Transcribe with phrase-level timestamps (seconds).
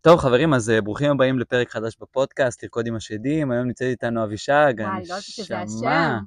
[0.00, 4.24] טוב חברים, אז אה, ברוכים הבאים לפרק חדש בפודקאסט, לרקוד עם השדים, היום נמצאת איתנו
[4.24, 5.14] אבישג, לא
[5.56, 6.18] הנשמה.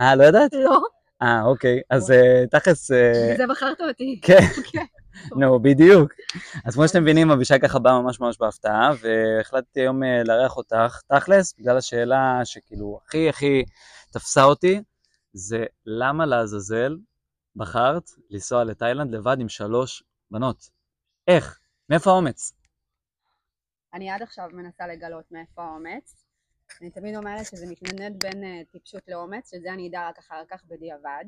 [0.00, 0.52] אה, לא ידעת?
[0.52, 0.80] לא,
[1.22, 4.20] אה, אוקיי, אז אה, תכלס, אה, בזה בחרת אותי.
[4.22, 4.86] כן, אוקיי.
[5.40, 6.12] נו, בדיוק.
[6.64, 11.54] אז כמו שאתם מבינים, אבישג ככה באה ממש ממש בהפתעה, והחלטתי היום לארח אותך, תכלס,
[11.58, 13.64] בגלל השאלה שכאילו הכי הכי
[14.10, 14.80] תפסה אותי,
[15.32, 16.96] זה למה לעזאזל
[17.56, 20.68] בחרת לנסוע לתאילנד לבד עם שלוש בנות?
[21.28, 21.58] איך?
[21.90, 22.52] מאיפה האומץ?
[23.96, 26.26] אני עד עכשיו מנסה לגלות מאיפה האומץ.
[26.80, 30.64] אני תמיד אומרת שזה מתנדנד בין אה, טיפשות לאומץ, שזה אני אדע רק אחר כך
[30.64, 31.24] בדיעבד.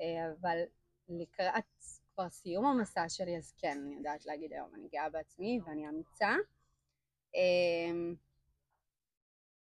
[0.00, 0.58] אה, אבל
[1.08, 1.64] לקראת
[2.14, 6.34] כבר סיום המסע שלי, אז כן, אני יודעת להגיד היום, אני גאה בעצמי ואני אמיצה.
[7.34, 7.92] אה,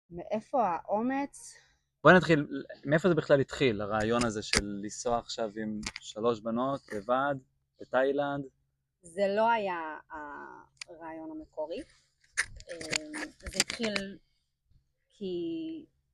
[0.09, 1.55] מאיפה האומץ?
[2.03, 7.35] בואי נתחיל, מאיפה זה בכלל התחיל, הרעיון הזה של לנסוע עכשיו עם שלוש בנות לבד
[7.81, 8.45] בתאילנד?
[9.01, 9.97] זה לא היה
[10.89, 11.83] הרעיון המקורי.
[12.69, 12.77] אה,
[13.51, 14.17] זה התחיל
[15.13, 15.35] כי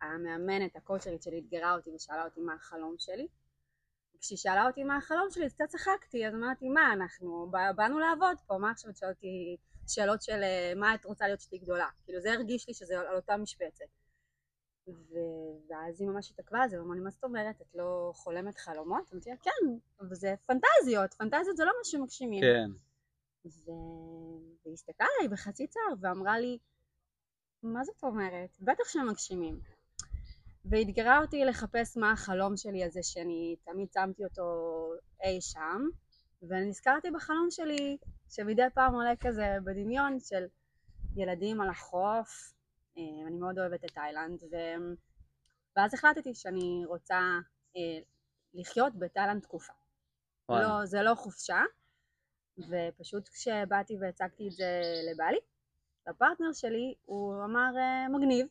[0.01, 3.27] המאמנת, הקואוצ'רית שלי, אתגרה אותי ושאלה אותי מה החלום שלי.
[4.19, 7.99] כשהיא שאלה אותי מה החלום שלי, אז קצת צחקתי, אז אמרתי, מה, אנחנו בא- באנו
[7.99, 11.87] לעבוד פה, מה עכשיו שואלת אותי שאלות של אה, מה את רוצה להיות שתהיי גדולה?
[12.05, 13.85] כאילו זה הרגיש לי שזה על אותה משבצת.
[15.69, 19.13] ואז היא ממש התעכבה על זה, ואמרה לי, מה זאת אומרת, את לא חולמת חלומות?
[19.13, 19.51] אמרתי לה, כן,
[19.99, 22.41] אבל זה פנטזיות, פנטזיות זה לא מה שמגשימים.
[22.43, 22.71] כן.
[23.45, 23.71] ו...
[24.63, 26.57] והיא הסתכלה עליי בחצי צער ואמרה לי,
[27.63, 28.49] מה זאת אומרת?
[28.59, 29.59] בטח שהם מגשימים.
[30.65, 34.43] ואתגרה אותי לחפש מה החלום שלי הזה שאני תמיד שמתי אותו
[35.23, 35.81] אי שם,
[36.41, 37.97] ונזכרתי בחלום שלי
[38.29, 40.45] שמדי פעם עולה כזה בדמיון של
[41.15, 42.53] ילדים על החוף,
[42.97, 44.55] אה, אני מאוד אוהבת את תאילנד, ו...
[45.75, 47.19] ואז החלטתי שאני רוצה
[47.77, 47.99] אה,
[48.53, 49.73] לחיות בתאילנד תקופה.
[50.49, 50.67] וואלה.
[50.67, 51.61] לא, זה לא חופשה,
[52.67, 55.39] ופשוט כשבאתי והצגתי את זה לבעלי,
[56.09, 58.47] לפרטנר שלי, הוא אמר "אה, מגניב,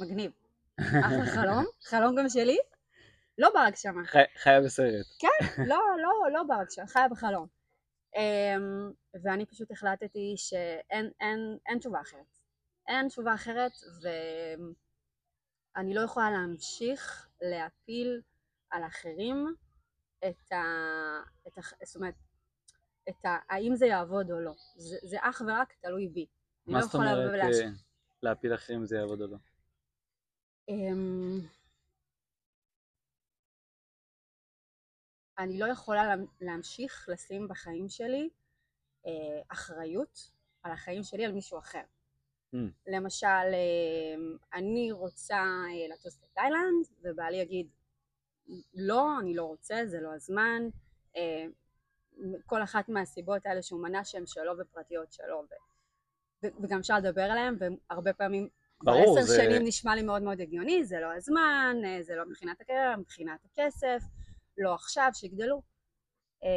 [0.00, 0.32] מגניב,
[1.06, 2.58] אחלה חלום, חלום גם שלי,
[3.38, 5.06] לא בהגשמה, חי- חיה בסרט.
[5.18, 7.46] כן, לא, לא, לא בהגשמה, חיה בחלום.
[8.16, 8.92] אמ,
[9.24, 12.38] ואני פשוט החלטתי שאין אין, אין תשובה אחרת.
[12.88, 13.72] אין תשובה אחרת,
[15.76, 18.20] ואני לא יכולה להמשיך להפיל
[18.70, 19.54] על אחרים
[20.28, 20.62] את ה...
[21.48, 21.60] את ה...
[21.84, 22.14] זאת אומרת,
[23.08, 23.36] את ה...
[23.48, 24.52] האם זה יעבוד או לא.
[24.76, 26.26] זה, זה אך ורק תלוי בי.
[26.66, 27.68] מה לא זאת אומרת אה,
[28.22, 29.36] להפיל אחרים אם זה יעבוד או לא?
[30.68, 31.40] אמ,
[35.38, 38.28] אני לא יכולה לה- להמשיך לשים בחיים שלי
[39.06, 39.12] אה,
[39.48, 40.30] אחריות
[40.62, 41.82] על החיים שלי על מישהו אחר.
[42.54, 42.58] Mm.
[42.86, 44.14] למשל, אה,
[44.54, 47.66] אני רוצה אה, לטוס לתאילנד, ובעלי יגיד,
[48.74, 50.62] לא, אני לא רוצה, זה לא הזמן.
[52.46, 55.44] כל אחת מהסיבות האלה שהוא מנה שהן שלו ופרטיות שלו,
[56.42, 58.48] ו- וגם אפשר לדבר עליהן, והרבה פעמים
[58.82, 62.24] ברור, עשר זה- שנים נשמע לי מאוד מאוד הגיוני, זה לא הזמן, אה, זה לא
[62.26, 64.02] מבחינת הקריירה, מבחינת הכסף,
[64.58, 65.62] לא עכשיו, שיגדלו.
[66.44, 66.48] אה,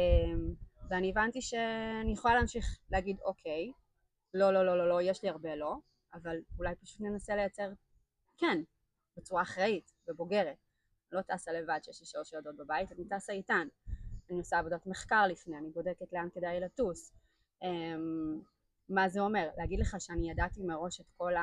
[0.90, 3.72] ואני הבנתי שאני יכולה להמשיך להגיד, אוקיי,
[4.34, 5.76] לא, לא, לא, לא, לא, יש לי הרבה לא,
[6.14, 7.70] אבל אולי פשוט ננסה לייצר,
[8.38, 8.58] כן,
[9.16, 10.56] בצורה אחראית ובוגרת.
[11.12, 13.68] לא טסה לבד שיש לי שלוש ילדות בבית, אני טסה איתן.
[14.30, 17.12] אני עושה עבודת מחקר לפני, אני בודקת לאן כדאי לטוס.
[17.62, 18.40] אמ,
[18.88, 19.48] מה זה אומר?
[19.56, 21.42] להגיד לך שאני ידעתי מראש את כל, ה...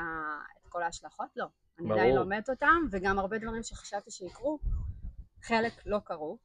[0.61, 1.29] את כל ההשלכות?
[1.35, 1.45] לא.
[1.79, 1.99] אני ברור.
[1.99, 4.59] עדיין לומדת אותם, וגם הרבה דברים שחשבתי שיקרו,
[5.41, 6.38] חלק לא קרו.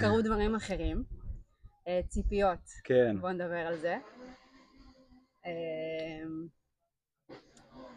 [0.00, 1.04] קרו דברים אחרים.
[1.88, 3.20] אה, ציפיות, כן.
[3.20, 3.98] בוא נדבר על זה.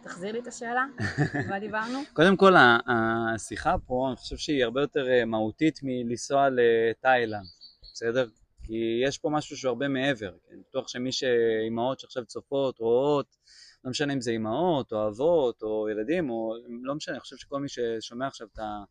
[0.04, 0.86] תחזיר לי את השאלה,
[1.50, 2.00] מה דיברנו?
[2.14, 2.54] קודם כל,
[2.88, 7.46] השיחה פה, אני חושב שהיא הרבה יותר אה, מהותית מלנסוע לתאילנד,
[7.94, 8.28] בסדר?
[8.64, 10.32] כי יש פה משהו שהוא הרבה מעבר.
[10.48, 13.36] כי אני בטוח שמי שאימהות שעכשיו צופות, רואות,
[13.84, 17.60] לא משנה אם זה אימהות, או אבות, או ילדים, או לא משנה, אני חושב שכל
[17.60, 18.84] מי ששומע עכשיו את ה...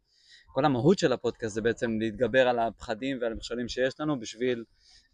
[0.53, 4.65] כל המהות של הפודקאסט זה בעצם להתגבר על הפחדים ועל המכשולים שיש לנו בשביל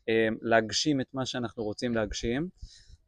[0.08, 2.48] אה, להגשים את מה שאנחנו רוצים להגשים.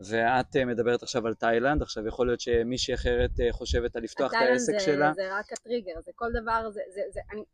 [0.00, 4.32] ואת אה, מדברת עכשיו על תאילנד, עכשיו יכול להיות שמישהי אחרת אה, חושבת על לפתוח
[4.32, 5.12] את העסק זה- שלה.
[5.14, 7.44] זה רק הטריגר, זה כל דבר, זה, זה, זה, אני, אני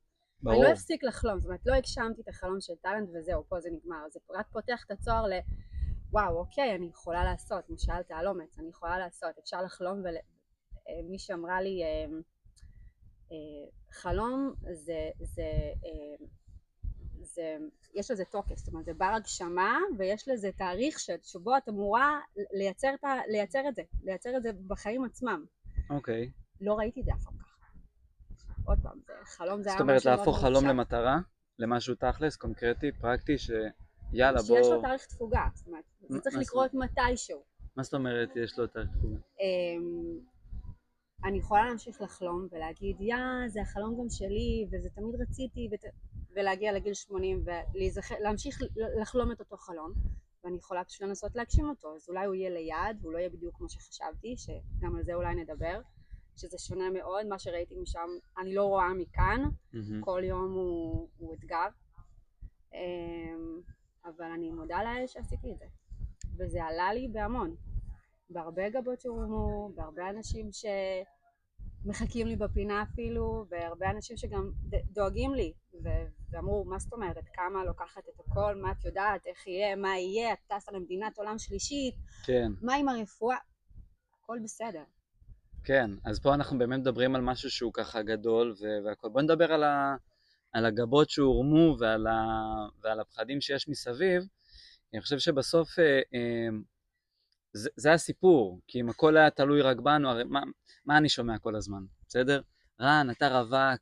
[0.43, 0.65] ברור.
[0.65, 4.09] לא אפסיק לחלום, זאת אומרת לא הגשמתי את החלום של טאלנט וזהו, פה זה נגמר,
[4.11, 5.33] זה רק פותח את הצוהר ל...
[6.11, 11.19] וואו, אוקיי, אני יכולה לעשות, כמו שאלת על אומץ, אני יכולה לעשות, אפשר לחלום ומי
[11.19, 12.07] שאמרה לי אה,
[13.33, 15.43] אה, חלום זה, זה,
[15.85, 16.27] אה,
[17.25, 17.57] זה,
[17.95, 22.21] יש לזה תוקף, זאת אומרת זה בר הגשמה ויש לזה תאריך ש- שבו את אמורה
[22.53, 22.95] לייצר,
[23.29, 25.45] לייצר את זה, לייצר את זה בחיים עצמם.
[25.91, 26.31] אוקיי.
[26.61, 27.55] לא ראיתי את זה אף פעם ככה.
[28.65, 30.69] עוד פעם, זה חלום זה היה זאת אומרת משהו מאוד להפוך מאוד חלום מופשט.
[30.71, 31.19] למטרה,
[31.59, 33.51] למשהו תכלס, קונקרטי, פרקטי, ש...
[34.13, 34.57] יאללה בוא...
[34.57, 37.43] שיש לו תאריך תפוגה, זאת אומרת, זה מה- צריך מה לקרות מתישהו.
[37.77, 39.17] מה זאת אומרת יש לו תאריך תפוגה?
[39.41, 40.19] אמ,
[41.25, 43.17] אני יכולה להמשיך לחלום ולהגיד, יא,
[43.49, 45.81] זה החלום גם שלי, וזה תמיד רציתי, ות...
[46.35, 47.45] ולהגיע לגיל 80
[48.21, 48.59] ולהמשיך
[49.01, 49.93] לחלום את אותו חלום,
[50.45, 53.57] ואני יכולה פשוט לנסות להגשים אותו, אז אולי הוא יהיה ליד, והוא לא יהיה בדיוק
[53.57, 55.81] כמו שחשבתי, שגם על זה אולי נדבר,
[56.37, 58.09] שזה שונה מאוד, מה שראיתי משם,
[58.39, 59.43] אני לא רואה מכאן,
[59.73, 60.05] מהמם.
[60.05, 61.67] כל יום הוא, הוא אתגר,
[62.75, 63.61] אמ,
[64.05, 65.67] אבל אני מודה לאל שעשיתי את זה,
[66.39, 67.57] וזה עלה לי בהמון,
[68.31, 70.53] בהרבה גבות שהורמו, בהרבה אנשים
[71.85, 74.51] שמחכים לי בפינה אפילו, והרבה אנשים שגם
[74.93, 75.53] דואגים לי,
[76.33, 80.33] ואמרו, מה זאת אומרת, כמה לוקחת את הכל, מה את יודעת, איך יהיה, מה יהיה,
[80.33, 81.95] את טסה למדינת עולם שלישית,
[82.27, 83.37] כן, מה עם הרפואה,
[84.23, 84.83] הכל בסדר.
[85.65, 88.55] כן, אז פה אנחנו באמת מדברים על משהו שהוא ככה גדול
[88.85, 89.09] והכל.
[89.09, 89.97] בוא נדבר על, ה-
[90.53, 94.23] על הגבות שהורמו ועל, ה- ועל הפחדים שיש מסביב.
[94.95, 95.85] אני חושב שבסוף אה,
[96.15, 96.49] אה,
[97.57, 100.43] זה, זה הסיפור, כי אם הכל היה תלוי רק בנו, הרי מה,
[100.85, 102.41] מה אני שומע כל הזמן, בסדר?
[102.81, 103.81] רן, אתה רווק,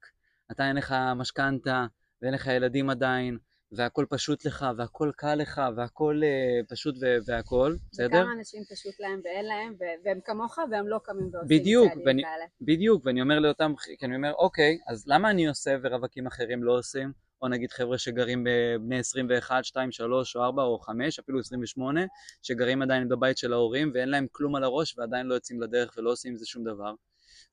[0.52, 1.86] אתה אין לך משכנתה,
[2.22, 3.38] ואין לך ילדים עדיין,
[3.72, 8.06] והכל פשוט לך, והכל קל לך, והכל אה, פשוט ו- והכל, בסדר?
[8.20, 12.06] וכמה אנשים פשוט להם ואין להם, ו- והם כמוך והם לא קמים ועושים בדיוק, צעדים
[12.06, 12.44] ואני- כאלה.
[12.60, 16.78] בדיוק, ואני אומר לאותם, כי אני אומר, אוקיי, אז למה אני עושה ורווקים אחרים לא
[16.78, 17.12] עושים?
[17.42, 22.00] או נגיד חבר'ה שגרים בבני 21, 2, 3 או 4 או 5, אפילו 28,
[22.42, 26.10] שגרים עדיין בבית של ההורים ואין להם כלום על הראש ועדיין לא יוצאים לדרך ולא
[26.10, 26.94] עושים עם זה שום דבר.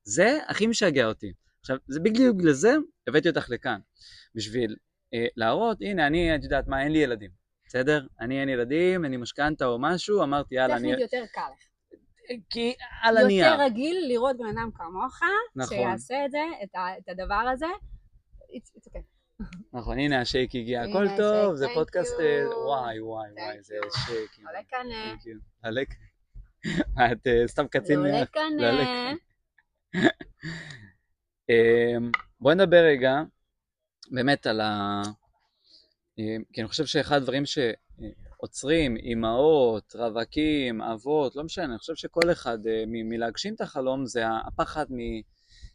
[0.03, 1.33] זה הכי משגע אותי.
[1.59, 2.75] עכשיו, זה בדיוק בגלל זה
[3.07, 3.80] הבאתי אותך לכאן.
[4.36, 4.75] בשביל
[5.13, 7.31] אה, להראות, הנה, אני, את יודעת מה, אין לי ילדים,
[7.68, 8.07] בסדר?
[8.19, 10.91] אני אין ילדים, אין לי משכנתה או משהו, אמרתי, יאללה, אני...
[10.91, 11.69] טכנית יותר קל לך.
[12.50, 13.45] כי על הנייר.
[13.45, 15.19] יותר רגיל לראות בן אדם כמוך,
[15.56, 15.77] נכון.
[15.77, 17.65] שיעשה את זה, את, ה, את הדבר הזה.
[18.56, 19.19] It's, it's okay.
[19.74, 22.19] נכון, הנה השייק הגיע, הכל טוב, זה פודקאסט.
[22.19, 23.75] אה, וואי וואי וואי, זה.
[24.06, 24.47] שייק.
[24.47, 25.13] עולה כאן, אה.
[25.62, 25.95] עלה כאן.
[27.12, 28.25] את אה, סתם קצין עולה.
[28.25, 29.13] כאן, עולה
[31.50, 33.21] אמ, בואי נדבר רגע
[34.12, 35.01] באמת על ה...
[36.53, 42.57] כי אני חושב שאחד הדברים שעוצרים אימהות, רווקים, אבות, לא משנה, אני חושב שכל אחד
[42.88, 44.86] מלהגשים את החלום זה הפחד.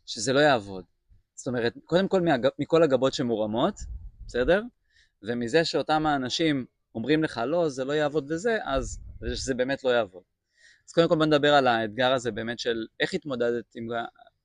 [0.07, 0.85] שזה לא יעבוד.
[1.35, 2.49] זאת אומרת, קודם כל מהג...
[2.59, 3.75] מכל הגבות שמורמות,
[4.27, 4.63] בסדר?
[5.23, 9.01] ומזה שאותם האנשים אומרים לך לא, זה לא יעבוד וזה, אז
[9.35, 10.23] שזה באמת לא יעבוד.
[10.89, 13.89] אז קודם כל בוא נדבר על האתגר הזה באמת של איך התמודדת עם...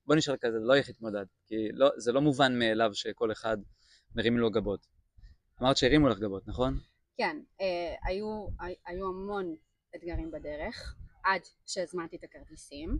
[0.06, 3.56] בוא נשאל כזה, לא איך התמודדת, כי לא, זה לא מובן מאליו שכל אחד
[4.14, 4.86] מרים לו גבות.
[5.62, 6.78] אמרת שהרימו לך גבות, נכון?
[7.16, 9.54] כן, אה, היו, הי- היו המון
[9.96, 10.94] אתגרים בדרך,
[11.24, 12.98] עד שהזמנתי את הכרטיסים.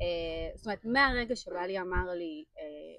[0.00, 2.96] אה, זאת אומרת, מהרגע שבעלי אמר לי, אה,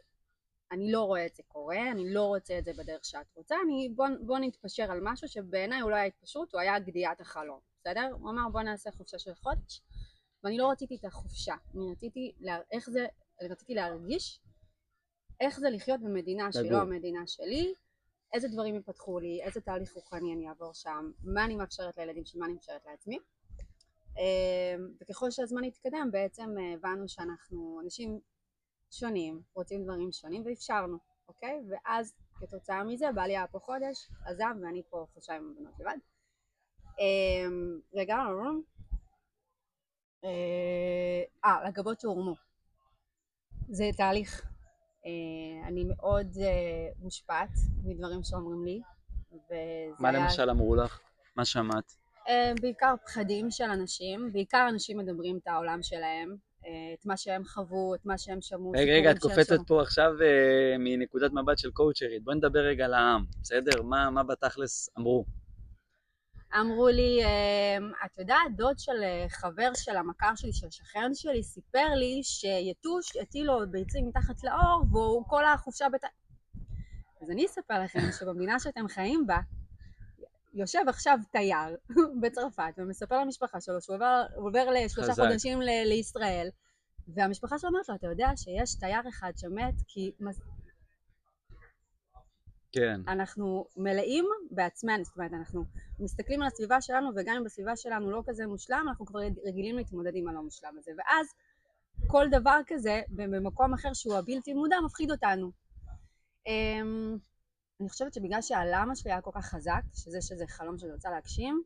[0.71, 3.89] אני לא רואה את זה קורה, אני לא רוצה את זה בדרך שאת רוצה, אני,
[3.95, 8.09] בוא, בוא נתפשר על משהו שבעיניי הוא לא היה התפשרות, הוא היה גדיעת החלום, בסדר?
[8.19, 9.81] הוא אמר בוא נעשה חופשה של חודש,
[10.44, 13.06] ואני לא רציתי את החופשה, אני רציתי, לה, איך זה,
[13.42, 14.42] רציתי להרגיש
[15.39, 16.71] איך זה לחיות במדינה שהיא.
[16.71, 17.74] לא המדינה שלי,
[18.33, 22.39] איזה דברים יפתחו לי, איזה תהליך רוחני אני אעבור שם, מה אני מאפשרת לילדים שלי,
[22.39, 23.19] מה אני מאפשרת לעצמי.
[24.17, 28.19] אה, וככל שהזמן התקדם בעצם אה, הבנו שאנחנו אנשים
[28.91, 30.97] שונים, רוצים דברים שונים ואפשרנו,
[31.27, 31.62] אוקיי?
[31.69, 35.97] ואז כתוצאה מזה בעלי היה פה חודש, עזב ואני פה חודשיים עם הבנות לבד.
[37.00, 37.47] אה,
[37.94, 38.15] רגע,
[40.23, 42.35] אה, אה, לגבות שהורמו.
[43.69, 44.45] זה תהליך.
[45.06, 47.49] אה, אני מאוד אה, מושפעת
[47.83, 48.81] מדברים שאומרים לי.
[49.99, 50.99] מה למשל אמרו לך?
[51.35, 52.05] מה שמעת?
[52.27, 57.45] אה, בעיקר פחדים של אנשים, בעיקר אנשים מדברים את העולם שלהם, אה, את מה שהם
[57.45, 58.71] חוו, את מה שהם שמעו.
[58.71, 59.57] רגע, רגע, את קופצת.
[59.67, 62.23] פה עכשיו אה, מנקודת מבט של קואוצ'רית.
[62.23, 63.81] בואי נדבר רגע על העם, בסדר?
[63.81, 65.25] מה, מה בתכלס אמרו?
[66.59, 67.21] אמרו לי,
[68.05, 73.45] את יודעת, דוד של חבר של המכר שלי, של שכן שלי, סיפר לי שיתוש הטיל
[73.45, 76.03] לו ביצים מתחת לאור, והוא כל החופשה בת...
[77.21, 79.37] אז אני אספר לכם שבמדינה שאתם חיים בה,
[80.56, 81.78] יושב עכשיו תייר
[82.21, 85.24] בצרפת ומספר למשפחה שלו שהוא עובר, עובר לשלושה חזק.
[85.24, 86.50] חודשים ל- לישראל
[87.07, 90.42] והמשפחה שלו אומרת לו, אתה יודע שיש תייר אחד שמת כי מס-
[92.71, 95.64] כן, אנחנו מלאים בעצמנו, זאת אומרת אנחנו
[96.00, 100.12] מסתכלים על הסביבה שלנו וגם אם בסביבה שלנו לא כזה מושלם אנחנו כבר רגילים להתמודד
[100.16, 101.28] עם הלא מושלם הזה ואז
[102.07, 105.52] כל דבר כזה במקום אחר שהוא הבלתי מודע מפחיד אותנו.
[107.79, 111.63] אני חושבת שבגלל שהלמה שלי היה כל כך חזק, שזה שזה חלום שאני רוצה להגשים,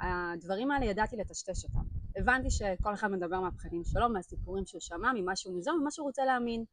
[0.00, 1.82] הדברים האלה ידעתי לטשטש אותם.
[2.16, 6.24] הבנתי שכל אחד מדבר מהפחדים שלו, מהסיפורים שהוא שמע, ממה שהוא ניזום, ממה שהוא רוצה
[6.24, 6.64] להאמין.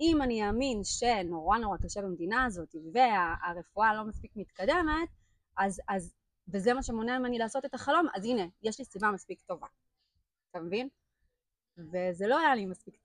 [0.00, 5.08] אם אני אאמין שנורא נורא קשה במדינה הזאת והרפואה לא מספיק מתקדמת,
[5.56, 6.14] אז, אז,
[6.48, 9.66] וזה מה שמונע ממני לעשות את החלום, אז הנה, יש לי סיבה מספיק טובה.
[10.50, 10.88] אתה מבין?
[11.78, 12.96] וזה לא היה לי מספיק,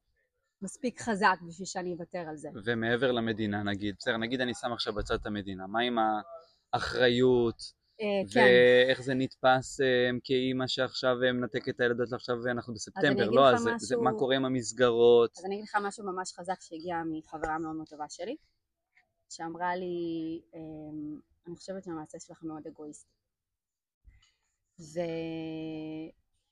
[0.61, 2.49] מספיק חזק בשביל שאני אוותר על זה.
[2.65, 5.97] ומעבר למדינה נגיד, בסדר, נגיד אני שם עכשיו בצד את המדינה, מה עם
[6.73, 7.55] האחריות,
[8.01, 8.39] אה, כן.
[8.39, 13.59] ואיך זה נתפס אה, כאימא שעכשיו אה, מנתקת את הילדות עכשיו ואנחנו בספטמבר, לא, אז
[13.59, 15.37] זה- זה- משהו- מה קורה עם המסגרות?
[15.37, 18.35] אז אני אגיד לך משהו ממש חזק שהגיע מחברה מאוד מאוד טובה שלי,
[19.29, 19.85] שאמרה לי,
[20.53, 23.09] אמ, אני חושבת שהמעשה שלך מאוד אגואיסטי.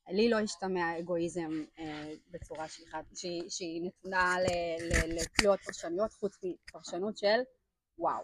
[0.10, 6.38] ולי לא השתמע אגואיזם אה, בצורה שהיא, שהיא, שהיא נתונה ל- ל- לקריאות פרשנויות, חוץ
[6.44, 7.40] מפרשנות של
[7.98, 8.24] וואו.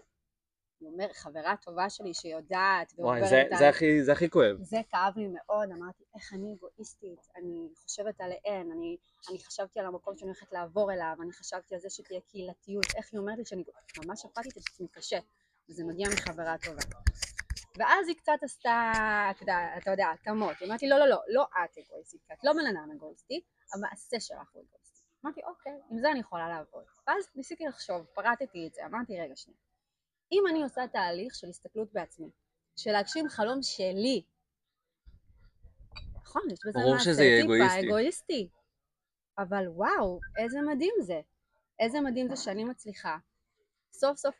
[0.79, 4.55] הוא אומר, חברה טובה שלי שיודעת וואי, ועוברת זה- על- זה הכי- זה הכי כואב.
[4.61, 8.97] זה כאב לי מאוד, אמרתי איך אני אגואיסטית, אני חושבת עליהן, אני,
[9.29, 13.09] אני חשבתי על המקום שאני הולכת לעבור אליו, אני חשבתי על זה שתהיה קהילתיות, איך
[13.13, 13.63] היא אומרת לי שאני
[14.05, 15.19] ממש הפעתי את עצמי קשה,
[15.69, 16.81] וזה מגיע מחברה טובה.
[17.77, 18.91] ואז היא קצת עשתה,
[19.31, 22.33] אתה יודע, אתה יודע, התאמות, היא אמרת לי לא לא לא, לא את אגואיסטית, כי
[22.33, 23.41] את לא בן אדם אגואיסטי,
[23.73, 25.01] המעשה שלך הוא אגואיסטי.
[25.25, 26.83] אמרתי אוקיי, עם זה אני יכולה לעבוד.
[27.07, 29.59] ואז ניסיתי לחשוב, פרטתי את זה, אמרתי רגע שנייה,
[30.31, 32.29] אם אני עושה תהליך של הסתכלות בעצמי,
[32.75, 34.23] של להגשים חלום שלי.
[36.15, 37.79] נכון, יש בזה מעשה טיפה.
[37.79, 38.49] אגואיסטי.
[39.37, 41.21] אבל וואו, איזה מדהים זה.
[41.79, 43.17] איזה מדהים זה שאני מצליחה
[43.93, 44.35] סוף סוף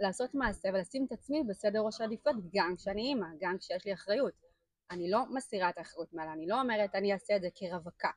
[0.00, 4.34] לעשות מעשה ולשים את עצמי בסדר ראש העדיפויות גם כשאני אימא, גם כשיש לי אחריות.
[4.90, 8.10] אני לא מסירה את האחריות מעלה, אני לא אומרת אני אעשה את זה כרווקה.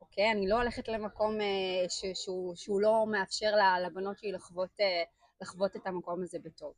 [0.00, 0.30] אוקיי?
[0.30, 3.52] אני לא הולכת למקום אה, ש, שהוא, שהוא לא מאפשר
[3.86, 5.02] לבנות שלי לחוות, אה,
[5.40, 6.74] לחוות את המקום הזה בטוב.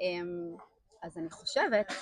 [0.00, 0.56] אמ,
[1.02, 1.92] אז אני חושבת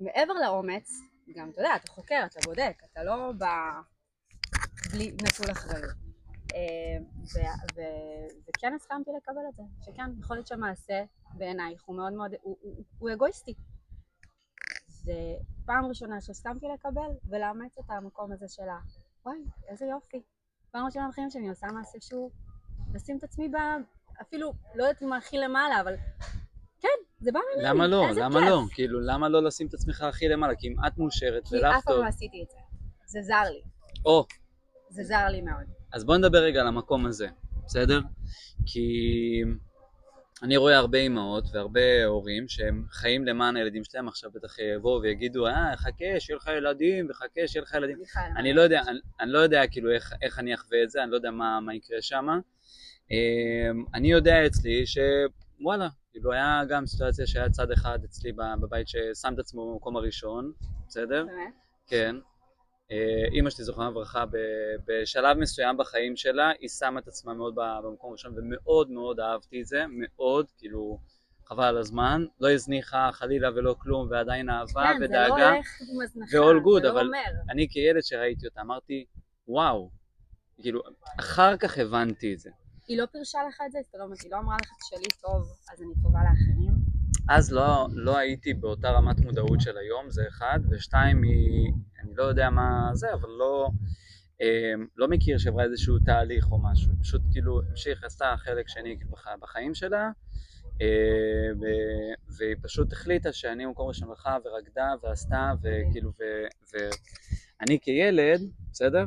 [0.00, 0.90] שמעבר לאומץ,
[1.34, 3.80] גם אתה יודע, אתה חוקר, אתה בודק, אתה לא בא
[4.92, 6.09] בלי נטול אחריות.
[7.76, 11.02] ו- וכן הסכמתי לקבל את זה, שכן, יכול להיות שהמעשה
[11.34, 13.54] בעינייך הוא מאוד מאוד, הוא, הוא, הוא אגואיסטי.
[14.88, 15.12] זה
[15.66, 18.78] פעם ראשונה שהסכמתי לקבל ולאמץ את המקום הזה של ה...
[19.24, 19.38] וואי,
[19.68, 20.22] איזה יופי.
[20.70, 22.30] פעם ראשונה בחיים שאני עושה מעשה שהוא
[22.94, 23.56] לשים את עצמי ב...
[24.20, 25.94] אפילו, לא יודעת אם הכי למעלה, אבל
[26.80, 26.88] כן,
[27.20, 28.06] זה בא ממני, למה לא?
[28.16, 28.48] למה כיף.
[28.48, 28.60] לא?
[28.70, 30.54] כאילו, למה לא לשים את עצמך הכי למעלה?
[30.56, 32.02] כי אם את מאושרת כי ולך אף פעם טוב...
[32.02, 32.58] לא עשיתי את זה.
[33.06, 33.62] זה זר לי.
[34.04, 34.26] או,
[34.88, 35.79] זה זר לי מאוד.
[35.92, 37.28] אז בוא נדבר רגע על המקום הזה,
[37.66, 38.00] בסדר?
[38.66, 39.42] כי
[40.42, 45.46] אני רואה הרבה אימהות והרבה הורים שהם חיים למען הילדים שלהם, עכשיו בטח יבואו ויגידו,
[45.46, 47.98] אה, חכה, שיהיה לך ילדים, וחכה, שיהיה לך ילדים.
[48.36, 51.10] אני לא יודע, אני, אני לא יודע כאילו איך, איך אני אחווה את זה, אני
[51.10, 52.26] לא יודע מה, מה יקרה שם.
[53.94, 59.38] אני יודע אצלי שוואלה, כאילו היה גם סיטואציה שהיה צד אחד אצלי בבית ששם את
[59.38, 60.52] עצמו במקום הראשון,
[60.88, 61.24] בסדר?
[61.24, 61.54] באמת?
[61.86, 62.16] כן.
[62.92, 62.96] אה,
[63.32, 64.24] אימא שלי זוכרונה לברכה,
[64.86, 67.54] בשלב מסוים בחיים שלה, היא שמה את עצמה מאוד
[67.84, 70.98] במקום הראשון, ומאוד מאוד אהבתי את זה, מאוד, כאילו,
[71.46, 75.50] חבל על הזמן, לא הזניחה חלילה ולא כלום, ועדיין אהבה כן, זה לא ודאגה.
[75.52, 77.40] הולך עם הזנחה, ו-all good, זה לא אבל- אומר.
[77.50, 79.04] אני כילד שראיתי אותה, אמרתי,
[79.48, 79.90] וואו,
[80.62, 80.82] כאילו,
[81.20, 82.50] אחר כך הבנתי את זה.
[82.88, 83.78] היא לא פירשה לך את זה?
[83.84, 85.42] זאת אומרת, היא לא אמרה לך שלי טוב,
[85.72, 86.69] אז אני טובה לאחרים?
[87.32, 91.72] אז לא, לא הייתי באותה רמת מודעות של היום, זה אחד, ושתיים, היא,
[92.02, 93.68] אני לא יודע מה זה, אבל לא,
[94.42, 99.26] אה, לא מכיר שעברה איזשהו תהליך או משהו, פשוט כאילו המשיך, עשתה חלק שני בח,
[99.40, 100.10] בחיים שלה,
[100.82, 100.86] אה,
[101.60, 106.12] ו- והיא פשוט החליטה שאני במקום ראשון הלכה ורקדה ועשתה, וכאילו,
[106.72, 108.40] ואני כילד,
[108.72, 109.04] בסדר?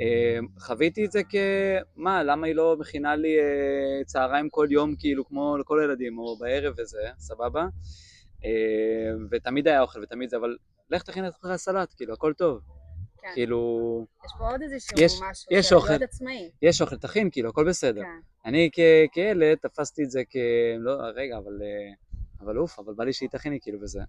[0.00, 5.24] אה, חוויתי את זה כמה, למה היא לא מכינה לי אה, צהריים כל יום כאילו
[5.26, 7.66] כמו לכל הילדים או בערב וזה, סבבה?
[8.44, 8.50] אה,
[9.30, 10.56] ותמיד היה אוכל ותמיד זה, אבל
[10.90, 12.60] לך תכין לעצמך סלט, כאילו הכל טוב,
[13.18, 13.28] כן.
[13.34, 15.88] כאילו יש פה עוד איזשהו יש- משהו, יש אוכל.
[15.92, 16.50] להיות עצמאי.
[16.62, 18.02] יש אוכל תכין, כאילו הכל בסדר.
[18.02, 18.08] כן.
[18.44, 20.36] אני כ- כילד תפסתי את זה כ...
[20.78, 21.92] לא, רגע, אבל, אה,
[22.40, 24.00] אבל אוף, אבל בא לי שהיא תכיני כאילו וזה.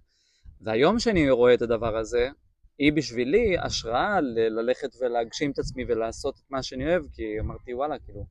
[0.60, 2.28] והיום שאני רואה את הדבר הזה,
[2.78, 7.98] היא בשבילי השראה ללכת ולהגשים את עצמי ולעשות את מה שאני אוהב, כי אמרתי וואלה,
[7.98, 8.26] כאילו,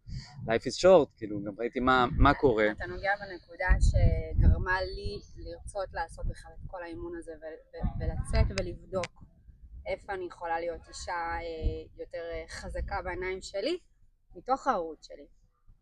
[0.46, 2.72] life is short, כאילו, גם ראיתי מה, מה קורה.
[2.72, 7.32] אתה נוגע בנקודה שגרמה לי לרצות לעשות בכלל את כל האימון הזה
[8.00, 9.24] ולצאת ולבדוק
[9.88, 11.40] איפה אני יכולה להיות אישה אה,
[12.00, 13.78] יותר אה, חזקה בעיניים שלי,
[14.36, 15.26] מתוך ההורות שלי.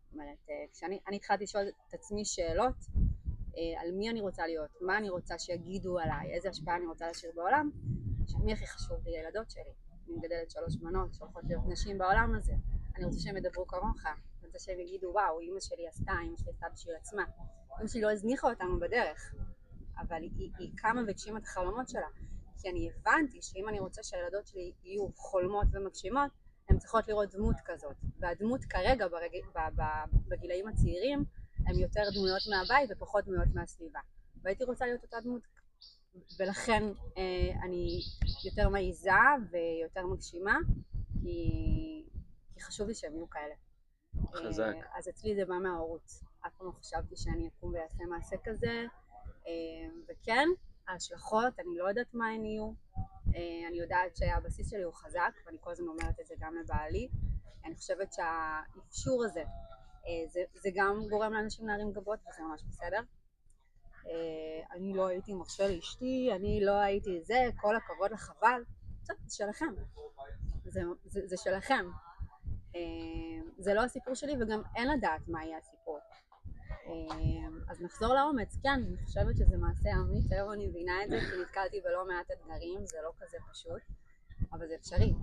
[0.04, 2.76] זאת אומרת, אה, כשאני אני התחלתי לשאול את עצמי שאלות
[3.80, 7.32] על מי אני רוצה להיות, מה אני רוצה שיגידו עליי, איזה השפעה אני רוצה להשאיר
[7.34, 7.70] בעולם,
[8.26, 9.72] שמי הכי חשוב לי הילדות שלי.
[10.06, 12.52] אני מגדלת שלוש בנות שהולכות להיות נשים בעולם הזה.
[12.96, 16.50] אני רוצה שהם ידברו כמוך, אני רוצה שהם יגידו וואו, אימא שלי עשתה, אימא שלי
[16.50, 17.24] עשתה בשביל עצמה.
[17.78, 19.34] אימא שלי לא הזניחה אותנו בדרך,
[19.98, 22.08] אבל היא, היא, קמה והגשימה את החלומות שלה.
[22.58, 26.30] כי אני הבנתי שאם אני רוצה שהילדות שלי יהיו חולמות ומגשימות,
[26.68, 27.96] הן צריכות לראות דמות כזאת.
[28.20, 29.32] והדמות כרגע ברג...
[30.28, 31.24] בגילאים הצעירים
[31.66, 34.00] הם יותר דמויות מהבית ופחות דמויות מהסביבה.
[34.42, 35.42] והייתי רוצה להיות אותה דמות,
[36.38, 36.82] ולכן
[37.16, 38.00] אה, אני
[38.44, 39.10] יותר מעיזה
[39.50, 40.58] ויותר מגשימה,
[41.22, 42.04] כי,
[42.54, 43.54] כי חשוב לי שהם יהיו כאלה.
[44.34, 44.74] חזק.
[44.74, 46.10] אה, אז אצלי זה בא מההורות.
[46.46, 48.84] אף פעם לא חשבתי שאני אקום ואעשה מעשה כזה,
[49.46, 50.48] אה, וכן,
[50.88, 52.72] ההשלכות, אני לא יודעת מה הן יהיו.
[53.34, 57.08] אה, אני יודעת שהבסיס שלי הוא חזק, ואני כל הזמן אומרת את זה גם לבעלי.
[57.64, 63.00] אני חושבת שהאפשור הזה, אה, זה, זה גם גורם לאנשים להרים גבות, וזה ממש בסדר.
[64.10, 68.62] אה, אני לא הייתי מרשה לאשתי, אני לא הייתי זה, כל הכבוד לחבל.
[69.02, 69.74] בסדר, זה שלכם.
[70.64, 71.86] זה, זה, זה שלכם.
[73.58, 75.98] זה לא הסיפור שלי וגם אין לדעת מה יהיה הסיפור.
[77.68, 81.42] אז נחזור לאומץ, כן, אני חושבת שזה מעשה אמיץ, היום אני מבינה את זה כי
[81.42, 83.82] נתקלתי בלא מעט אתגרים, זה לא כזה פשוט,
[84.52, 85.14] אבל זה אפשרי.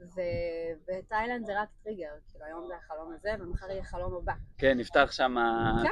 [0.00, 4.32] ובתאילנד זה רק טריגר, כאילו היום זה החלום הזה ומחר יהיה חלום הבא.
[4.58, 5.34] כן, נפתח שם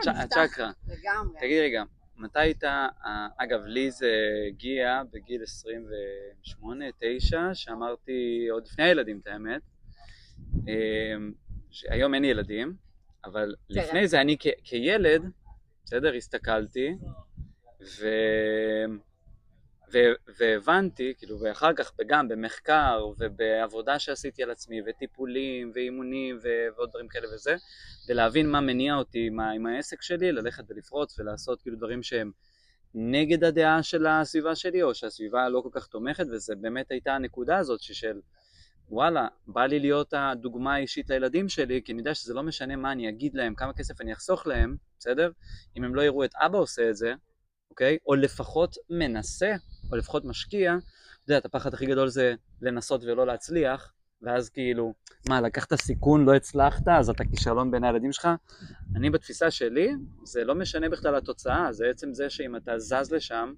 [0.02, 0.68] כן, הצ'קרה.
[0.68, 1.40] נפתח, לגמרי.
[1.40, 1.82] תגידי רגע,
[2.20, 2.88] מתי היית, אה,
[3.36, 4.12] אגב, לי זה
[4.48, 5.44] הגיע בגיל 28-9,
[7.54, 9.62] שאמרתי, עוד לפני הילדים את האמת,
[10.68, 11.16] אה,
[11.88, 12.74] היום אין ילדים,
[13.24, 15.22] אבל לפני זה אני כילד,
[15.84, 16.96] בסדר, הסתכלתי,
[18.00, 18.08] ו...
[20.38, 26.38] והבנתי, כאילו, ואחר כך גם במחקר ובעבודה שעשיתי על עצמי, וטיפולים, ואימונים.
[26.42, 27.56] ועוד דברים כאלה וזה,
[28.08, 29.50] ולהבין מה מניע אותי עם, ה...
[29.50, 32.30] עם העסק שלי, ללכת ולפרוץ ולעשות כאילו דברים שהם
[32.94, 37.58] נגד הדעה של הסביבה שלי, או שהסביבה לא כל כך תומכת, וזה באמת הייתה הנקודה
[37.58, 38.20] הזאת של
[38.88, 42.92] וואלה, בא לי להיות הדוגמה האישית לילדים שלי, כי אני יודע שזה לא משנה מה
[42.92, 45.30] אני אגיד להם, כמה כסף אני אחסוך להם, בסדר?
[45.76, 47.14] אם הם לא יראו את אבא עושה את זה,
[47.70, 47.98] אוקיי?
[48.06, 49.54] או לפחות מנסה,
[49.92, 54.94] או לפחות משקיע, אתה יודע, את הפחד הכי גדול זה לנסות ולא להצליח, ואז כאילו,
[55.28, 58.28] מה, לקחת סיכון, לא הצלחת, אז אתה כישלון בין הילדים שלך?
[58.96, 59.90] אני בתפיסה שלי,
[60.24, 63.52] זה לא משנה בכלל התוצאה, זה עצם זה שאם אתה זז לשם,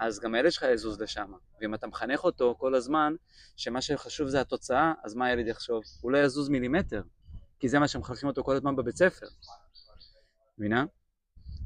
[0.00, 1.32] אז גם הילד שלך יזוז לשם.
[1.60, 3.14] ואם אתה מחנך אותו כל הזמן,
[3.56, 5.82] שמה שחשוב זה התוצאה, אז מה הילד יחשוב?
[6.00, 7.02] הוא לא יזוז מילימטר,
[7.60, 9.26] כי זה מה שמחנכים אותו כל הזמן בבית ספר.
[10.58, 10.84] מבינה?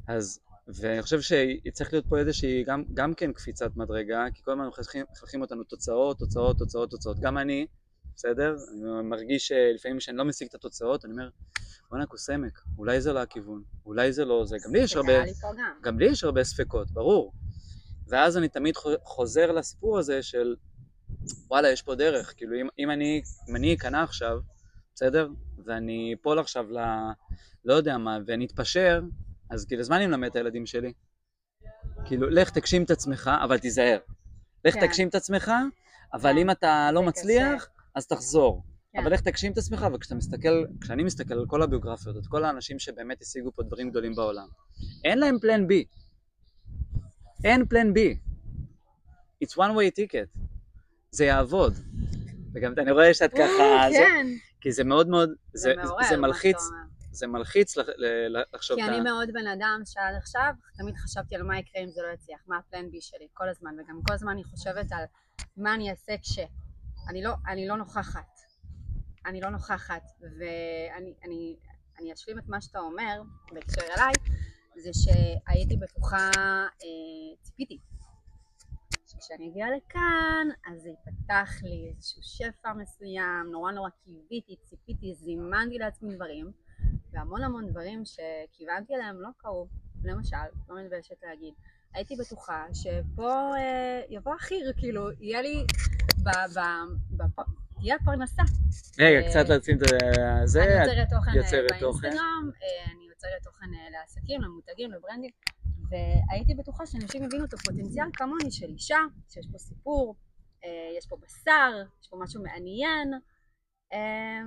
[0.07, 0.39] אז,
[0.75, 5.41] ואני חושב שצריך להיות פה איזושהי גם, גם כן קפיצת מדרגה, כי כל הזמן מחנכים,
[5.41, 7.19] אותנו תוצאות, תוצאות, תוצאות, תוצאות.
[7.19, 7.67] גם אני,
[8.15, 8.55] בסדר?
[8.71, 11.29] אני מרגיש שלפעמים כשאני לא משיג את התוצאות, אני אומר,
[11.89, 14.57] בואנה קוסמק, אולי זה לא הכיוון, אולי זה לא זה.
[14.65, 15.79] גם לי יש הרבה, גם.
[15.83, 17.33] גם לי יש הרבה ספקות, ברור.
[18.07, 20.55] ואז אני תמיד חוזר לסיפור הזה של
[21.47, 24.39] וואלה, יש פה דרך, כאילו אם, אם אני, אם אני אכנע עכשיו,
[24.95, 25.27] בסדר?
[25.65, 26.77] ואני אפול עכשיו ל...
[27.65, 29.01] לא יודע מה, ואני אתפשר,
[29.51, 30.93] אז כאילו, אז מה אני מלמד את הילדים שלי?
[32.05, 33.97] כאילו, לך תגשים את עצמך, אבל תיזהר.
[34.65, 34.87] לך כן.
[34.87, 35.51] תגשים את עצמך,
[36.13, 36.37] אבל כן.
[36.37, 38.63] אם אתה לא זה מצליח, אז תחזור.
[38.93, 38.99] כן.
[38.99, 42.79] אבל לך תגשים את עצמך, וכשאתה מסתכל, כשאני מסתכל על כל הביוגרפיות, את כל האנשים
[42.79, 44.47] שבאמת השיגו פה דברים גדולים בעולם,
[45.03, 45.85] אין להם פלן בי.
[47.43, 48.17] אין פלן בי.
[49.43, 50.39] It's one way ticket.
[51.11, 51.73] זה יעבוד.
[52.53, 54.27] וגם אני רואה שאת ככה, זה, כן,
[54.61, 56.57] כי זה מאוד מאוד, זה, זה מעורר, זה מלחיץ.
[57.11, 57.77] זה מלחיץ
[58.53, 58.83] לחשוב כי.
[58.83, 62.39] אני מאוד בן אדם שעד עכשיו תמיד חשבתי על מה יקרה אם זה לא יצליח,
[62.47, 65.03] מה הפלן בי שלי, כל הזמן, וגם כל הזמן אני חושבת על
[65.57, 66.39] מה אני אעשה כש.
[67.09, 68.39] אני לא, אני לא נוכחת.
[69.25, 71.55] אני לא נוכחת, ואני אני,
[71.99, 73.21] אני אשלים את מה שאתה אומר
[73.53, 74.13] בהקשר אליי,
[74.77, 76.29] זה שהייתי בטוחה,
[76.65, 77.79] אה, ציפיתי,
[79.07, 85.77] שכשאני אגיע לכאן, אז זה ייפתח לי איזשהו שפע מסוים, נורא נורא קיוויתי, ציפיתי, זימנתי
[85.77, 86.51] לעצמי דברים,
[87.13, 89.67] והמון המון דברים שכיוונתי אליהם לא קרו.
[90.03, 90.37] למשל,
[90.69, 91.53] לא מתביישת להגיד,
[91.93, 95.65] הייתי בטוחה שפה אה, יבוא החי"ר, כאילו, יהיה לי,
[96.23, 96.59] ב, ב,
[97.11, 97.39] בפ...
[97.75, 98.41] תהיה פרנסה.
[98.99, 101.67] רגע, אה, קצת לשים את זה, אני יוצרת תוכן אה.
[101.69, 105.31] באינסטגרם, אה, אני יוצרת תוכן אה, לעסקים, למותגים, לברנדים,
[105.89, 110.15] והייתי בטוחה שאנשים הבינו את הפוטנציאל כמוני של אישה, שיש פה סיפור,
[110.65, 113.13] אה, יש פה בשר, יש פה משהו מעניין,
[113.93, 114.41] אה,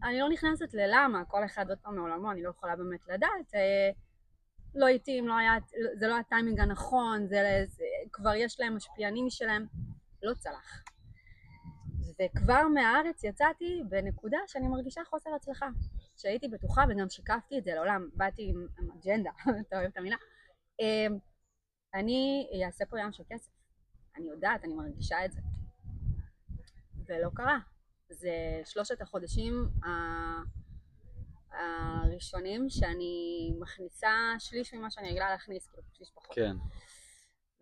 [0.00, 3.54] ואני לא נכנסת ללמה, כל אחד עוד פעם מעולמו, אני לא יכולה באמת לדעת.
[3.54, 3.90] אה,
[4.74, 5.54] לא התאים, לא היה,
[5.98, 9.66] זה לא הטיימינג הנכון, זה, זה, כבר יש להם משפיענים משלהם,
[10.22, 10.82] לא צלח.
[12.20, 15.68] וכבר מהארץ יצאתי בנקודה שאני מרגישה חוסר הצלחה.
[16.16, 19.30] שהייתי בטוחה וגם שיקפתי את זה לעולם, באתי עם, עם אג'נדה,
[19.68, 20.16] אתה אוהב את המילה.
[20.80, 21.18] אמ,
[21.94, 23.50] אני אעשה פה ים של כסף.
[24.16, 25.40] אני יודעת, אני מרגישה את זה.
[27.06, 27.58] ולא קרה.
[28.12, 29.68] זה שלושת החודשים
[31.52, 36.34] הראשונים שאני מכניסה שליש ממה שאני רגילה להכניס, כאילו שליש פחות.
[36.34, 36.56] כן.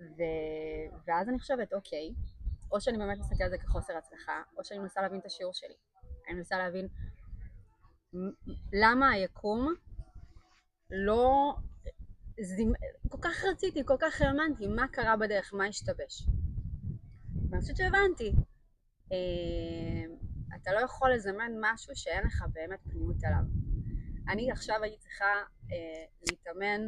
[0.00, 0.22] ו...
[1.06, 2.14] ואז אני חושבת, אוקיי,
[2.72, 5.74] או שאני באמת מסתכלת על זה כחוסר הצלחה, או שאני מנסה להבין את השיעור שלי.
[6.28, 6.88] אני מנסה להבין
[8.72, 9.74] למה היקום
[10.90, 11.54] לא...
[12.42, 12.72] זימ...
[13.08, 16.26] כל כך רציתי, כל כך האמנתי, מה קרה בדרך, מה השתבש.
[17.50, 18.32] ואני חושבת שהבנתי.
[20.56, 23.44] אתה לא יכול לזמן משהו שאין לך באמת פניות אליו.
[24.28, 25.34] אני עכשיו הייתי צריכה
[25.72, 26.80] אה, להתאמן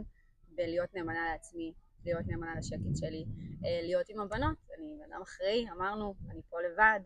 [0.48, 1.72] בלהיות נאמנה לעצמי,
[2.05, 3.25] להיות נאמנה לשקט שלי,
[3.64, 7.01] אה, להיות עם הבנות, אני בן אדם אחראי, אמרנו, אני פה לבד,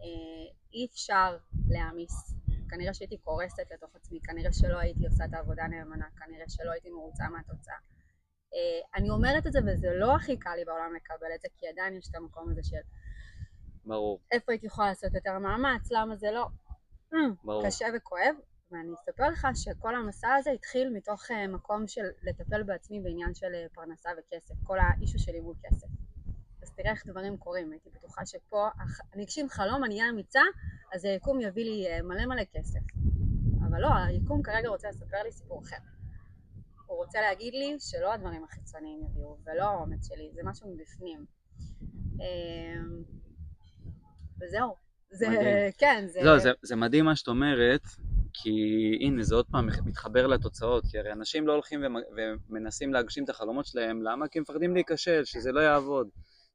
[0.00, 1.36] אה, אי אפשר
[1.68, 2.34] להעמיס.
[2.70, 6.90] כנראה שהייתי קורסת לתוך עצמי, כנראה שלא הייתי עושה את העבודה נאמנה, כנראה שלא הייתי
[6.90, 7.74] מרוצה מהתוצאה.
[8.54, 11.68] אה, אני אומרת את זה וזה לא הכי קל לי בעולם לקבל את זה, כי
[11.68, 12.76] עדיין יש את המקום הזה של
[13.84, 16.46] ברור, איפה הייתי יכולה לעשות יותר מאמץ, למה זה לא
[17.44, 17.66] ברור.
[17.66, 18.34] קשה וכואב,
[18.70, 23.54] ואני אספר לך שכל המסע הזה התחיל מתוך אה, מקום של לטפל בעצמי בעניין של
[23.54, 25.86] אה, פרנסה וכסף, כל האישו שלי מול כסף.
[26.62, 28.68] אז תראה איך דברים קורים, הייתי בטוחה שפה,
[29.14, 30.42] אני אגשים חלום, אני אהיה אמיצה,
[30.94, 32.80] אז היקום יביא לי אה, מלא מלא כסף.
[33.68, 35.76] אבל לא, היקום כרגע רוצה לספר לי סיפור אחר.
[36.86, 41.26] הוא רוצה להגיד לי שלא הדברים החיצוניים יביאו, ולא האומץ שלי, זה משהו מבפנים.
[44.42, 44.74] וזהו.
[45.10, 45.42] זה, מדהים.
[45.78, 46.20] כן, זה...
[46.22, 47.80] לא, זה, זה מדהים מה שאת אומרת,
[48.32, 48.50] כי
[49.00, 52.02] הנה, זה עוד פעם מתחבר לתוצאות, כי הרי אנשים לא הולכים ומ-
[52.50, 54.28] ומנסים להגשים את החלומות שלהם, למה?
[54.28, 56.08] כי הם מפחדים להיכשל, שזה לא יעבוד.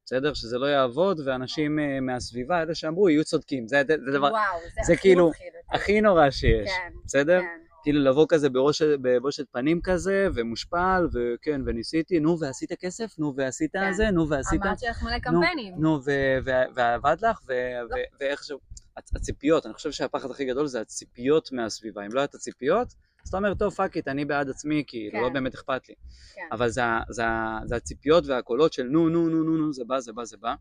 [0.06, 0.34] בסדר?
[0.34, 3.68] שזה לא יעבוד, ואנשים אה, מהסביבה, אלה שאמרו, יהיו צודקים.
[3.68, 5.78] זה, זה, זה דבר וואו, זה, זה הכי כאילו מפחיד אותי.
[5.78, 7.40] הכי נורא שיש, כן, בסדר?
[7.40, 7.73] כן.
[7.84, 13.20] כאילו לבוא כזה בראש, בבושת פנים כזה, ומושפל, וכן, וניסיתי, נו, ועשית כסף?
[13.20, 13.94] נו, ועשית כן.
[13.94, 14.12] זה?
[14.12, 14.62] נו, ועשית?
[14.62, 15.76] אמרת שיש מלא קמפיינים.
[15.78, 17.54] נו, ו- ו- ועבד לך, ו-
[17.90, 17.96] לא.
[17.96, 18.52] ו- ואיך ש...
[19.00, 22.06] הצ- הציפיות, אני חושב שהפחד הכי גדול זה הציפיות מהסביבה.
[22.06, 22.88] אם לא היה את הציפיות,
[23.24, 25.22] אז אתה אומר, טוב, fuck it, אני בעד עצמי, כי כן.
[25.22, 25.96] לא באמת אכפת לי.
[26.36, 26.42] כן.
[26.52, 27.24] אבל זה, זה,
[27.66, 30.56] זה הציפיות והקולות של נו, נו, נו, נו, נו, זה בא, זה בא, זה בא.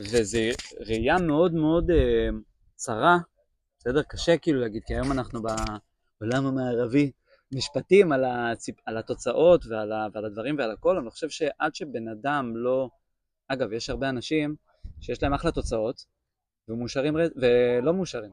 [0.00, 0.50] וזה
[0.80, 2.28] ראייה מאוד מאוד אה,
[2.74, 3.18] צרה,
[3.82, 4.02] בסדר?
[4.02, 7.10] קשה כאילו להגיד, כי היום אנחנו בעולם המערבי
[7.54, 8.76] משפטים על, הציפ...
[8.86, 10.06] על התוצאות ועל, ה...
[10.12, 12.88] ועל הדברים ועל הכל, אני חושב שעד שבן אדם לא...
[13.48, 14.56] אגב, יש הרבה אנשים
[15.00, 16.04] שיש להם אחלה תוצאות,
[16.68, 18.30] ומאושרים ולא מאושרים,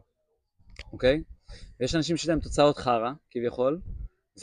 [0.93, 1.23] אוקיי?
[1.79, 3.79] ויש אנשים שיש להם תוצאות חרא, כביכול,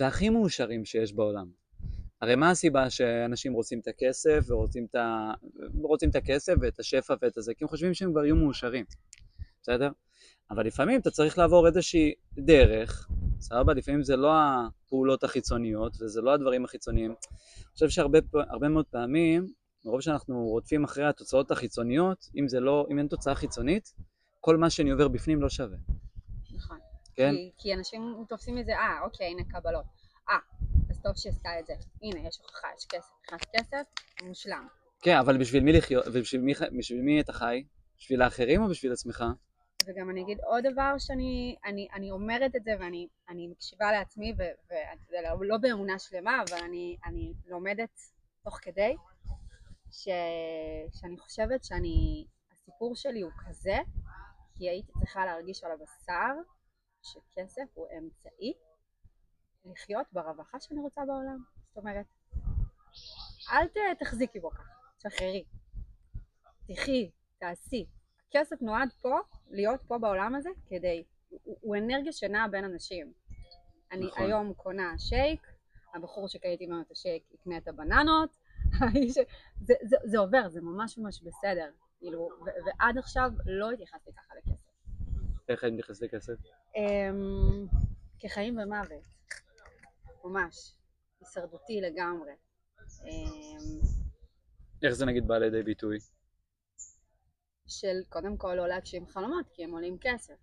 [0.00, 1.50] והכי מאושרים שיש בעולם.
[2.20, 5.32] הרי מה הסיבה שאנשים רוצים את הכסף ורוצים את, ה...
[5.82, 7.54] רוצים את הכסף ואת השפע ואת הזה?
[7.54, 8.84] כי הם חושבים שהם כבר יהיו מאושרים,
[9.62, 9.90] בסדר?
[10.50, 13.08] אבל לפעמים אתה צריך לעבור איזושהי דרך,
[13.40, 13.74] סבבה?
[13.74, 17.10] לפעמים זה לא הפעולות החיצוניות וזה לא הדברים החיצוניים.
[17.10, 19.46] אני חושב שהרבה מאוד פעמים,
[19.84, 23.94] מרוב שאנחנו רודפים אחרי התוצאות החיצוניות, אם זה לא, אם אין תוצאה חיצונית,
[24.40, 25.76] כל מה שאני עובר בפנים לא שווה,
[26.54, 26.78] נכון.
[27.14, 27.32] כן?
[27.34, 29.84] כי, כי אנשים תופסים מזה, אה, אוקיי, הנה קבלות.
[30.30, 30.38] אה,
[30.90, 31.72] אז טוב שעשתה את זה.
[32.02, 33.10] הנה, יש הוכחה, יש כסף.
[33.26, 33.82] נכנס כסף,
[34.22, 34.66] מושלם.
[35.02, 37.64] כן, אבל בשביל מי לחיות, ובשביל מי, בשביל מי אתה חי?
[37.98, 39.24] בשביל האחרים או בשביל עצמך?
[39.86, 44.32] וגם אני אגיד עוד דבר שאני אני, אני אומרת את זה ואני אני מקשיבה לעצמי
[44.32, 48.00] וזה לא, לא באמונה שלמה אבל אני, אני לומדת
[48.44, 48.96] תוך כדי
[49.90, 50.08] ש,
[50.92, 53.76] שאני חושבת שאני הסיפור שלי הוא כזה
[54.54, 56.34] כי הייתי צריכה להרגיש על הבשר
[57.02, 58.52] שכסף הוא אמצעי
[59.64, 61.38] לחיות ברווחה שאני רוצה בעולם.
[61.68, 62.06] זאת אומרת
[63.52, 65.44] אל תחזיקי בו ככה תשחררי
[66.66, 67.86] תחי תעשי
[68.30, 69.18] כסף נועד פה,
[69.50, 73.12] להיות פה בעולם הזה, כדי, הוא, הוא אנרגיה שנעה בין אנשים.
[73.92, 74.22] אני נכון.
[74.22, 75.46] היום קונה שייק,
[75.94, 78.36] הבחור שקניתי ממנו את השייק יקנה את הבננות,
[78.80, 79.18] האיש-
[79.60, 81.70] זה, זה, זה עובר, זה ממש ממש בסדר.
[81.98, 84.62] כאילו, ו- ועד עכשיו לא התייחסתי ככה לכסף.
[85.48, 86.32] איך אני נכנס לכסף?
[86.76, 87.66] אמ,
[88.18, 89.02] כחיים ומוות,
[90.24, 90.72] ממש,
[91.20, 92.32] הישרדותי לגמרי.
[93.04, 93.80] אמ,
[94.82, 95.98] איך זה נגיד בא לידי ביטוי?
[97.66, 100.34] של קודם כל לא להגשים חלומות כי הם עולים כסף.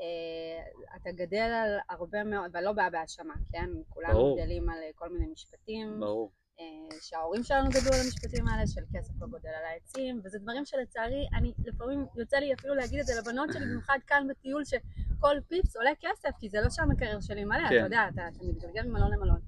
[0.00, 3.70] אה, אתה גדל על הרבה מאוד, ולא בא בהאשמה, כן?
[3.88, 4.38] כולנו ברור.
[4.38, 6.32] גדלים על אה, כל מיני משפטים, ברור.
[6.60, 10.64] אה, שההורים שלנו גדלו על המשפטים האלה, של כסף לא גודל על העצים, וזה דברים
[10.64, 15.36] שלצערי, אני לפעמים יוצא לי אפילו להגיד את זה לבנות שלי, במיוחד כאן בטיול, שכל
[15.48, 17.76] פיפס עולה כסף, כי זה לא שהמקרר שלי מלא, כן.
[17.76, 19.40] אתה יודע, אתה, אתה מתגלגל ממלון למלון.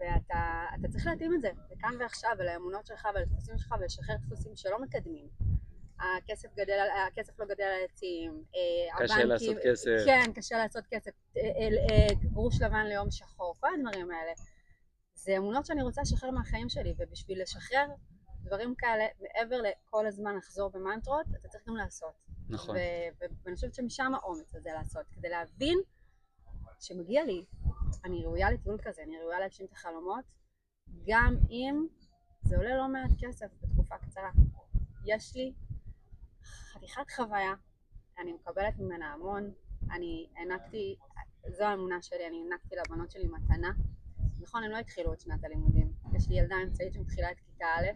[0.00, 4.82] ואתה אתה צריך להתאים את זה, לכאן ועכשיו, ולאמונות שלך ולדפוסים שלך, ולשחרר דפוסים שלא
[4.82, 5.28] מקדמים.
[6.00, 9.90] הכסף, גדל, הכסף לא גדל על העצים, אה, קשה הבנקים- לעשות כסף.
[10.06, 14.32] כן, קשה לעשות כסף, אה, אה, גרוש לבן ליום שחור, כל הדברים האלה.
[15.14, 17.86] זה אמונות שאני רוצה לשחרר מהחיים שלי, ובשביל לשחרר
[18.42, 22.12] דברים כאלה, מעבר לכל הזמן לחזור במנטרות, אתה צריך גם לעשות.
[22.48, 22.76] נכון.
[23.44, 25.78] ואני חושבת שמשם האומץ הזה לעשות, כדי להבין
[26.80, 27.44] שמגיע לי,
[28.04, 30.24] אני ראויה לטיול כזה, אני ראויה להגשים את החלומות,
[31.06, 31.86] גם אם
[32.42, 34.30] זה עולה לא מעט כסף בתקופה קצרה.
[35.06, 35.52] יש לי
[36.44, 37.54] חתיכת חוויה,
[38.18, 39.50] אני מקבלת ממנה המון,
[39.90, 40.96] אני הענקתי
[41.48, 43.70] זו האמונה שלי, אני הענקתי לבנות שלי מתנה.
[44.40, 45.92] נכון, הם לא התחילו את שנת הלימודים.
[46.16, 47.86] יש לי ילדה אמצעית שמתחילה את כיתה א',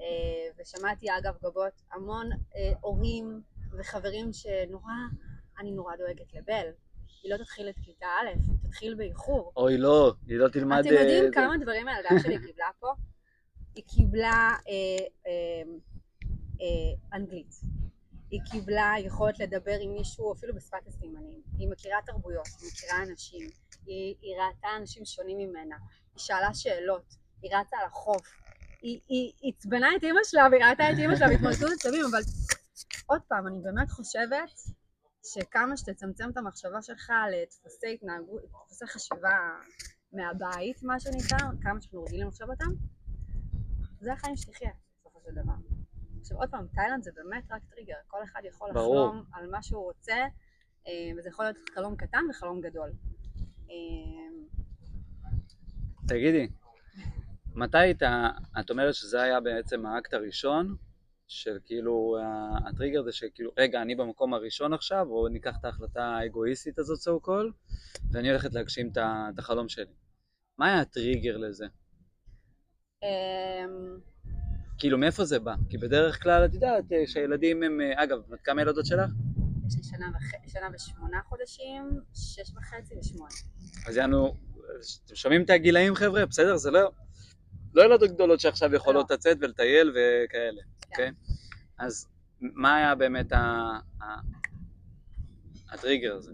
[0.00, 3.42] אה, ושמעתי אגב גבות המון אה, הורים
[3.78, 4.92] וחברים שנורא,
[5.58, 6.66] אני נורא דואגת לבל.
[7.22, 9.52] היא לא תתחיל את כיתה א', היא תתחיל באיחור.
[9.56, 10.78] אוי לא, היא לא תלמד...
[10.78, 12.92] אתם יודעים אה, כמה דברים הילדה שלי קיבלה פה?
[13.74, 15.62] היא קיבלה אה, אה,
[16.60, 17.54] אה, אנגלית.
[18.30, 21.42] היא קיבלה יכולת לדבר עם מישהו אפילו בשפת הסימנים.
[21.58, 23.48] היא מכירה תרבויות, היא מכירה אנשים,
[23.86, 25.76] היא, היא ראתה אנשים שונים ממנה,
[26.14, 28.26] היא שאלה שאלות, היא רצה על החוף,
[28.82, 32.20] היא, עצבנה את אימא שלה והיא ראתה את אימא שלה בהתמודדות עצבים, אבל
[33.06, 34.60] עוד פעם, אני באמת חושבת
[35.24, 39.38] שכמה שתצמצם את המחשבה שלך לדפוסי התנהגות, דפוסי חשיבה
[40.12, 42.70] מהבית, מה שנקרא, כמה שאנחנו רגילים לחשוב אותם,
[44.00, 45.52] זה החיים שתחיה בסופו של דבר.
[46.20, 49.06] עכשיו עוד פעם, תאילנד זה באמת רק טריגר, כל אחד יכול ברור.
[49.06, 50.16] לחלום על מה שהוא רוצה,
[50.86, 52.90] אה, וזה יכול להיות חלום קטן וחלום גדול.
[53.70, 53.74] אה,
[56.08, 56.48] תגידי,
[57.54, 58.02] מתי היית,
[58.60, 60.76] את אומרת שזה היה בעצם האקט הראשון,
[61.28, 66.04] של כאילו, ה- הטריגר זה שכאילו, רגע, אני במקום הראשון עכשיו, או ניקח את ההחלטה
[66.04, 67.72] האגואיסטית הזאת, so called,
[68.12, 69.92] ואני הולכת להגשים את החלום שלי.
[70.58, 71.66] מה היה הטריגר לזה?
[73.04, 73.64] אה,
[74.78, 75.54] כאילו, מאיפה זה בא?
[75.70, 79.10] כי בדרך כלל, את יודעת, אה, שהילדים הם, אה, אגב, בת כמה ילדות שלך?
[79.68, 80.52] יש לי שנה, וח...
[80.52, 83.34] שנה ושמונה חודשים, שש וחצי ושמונה.
[83.86, 84.34] אז יענו,
[85.04, 86.26] אתם שומעים את הגילאים חבר'ה?
[86.26, 86.56] בסדר?
[86.56, 86.90] זה לא...
[87.74, 89.16] לא ילדות גדולות שעכשיו יכולות לא.
[89.16, 90.62] לצאת ולטייל וכאלה.
[90.90, 91.10] אוקיי?
[91.78, 92.08] אז
[92.40, 93.32] מה היה באמת
[95.72, 96.32] הטריגר הזה?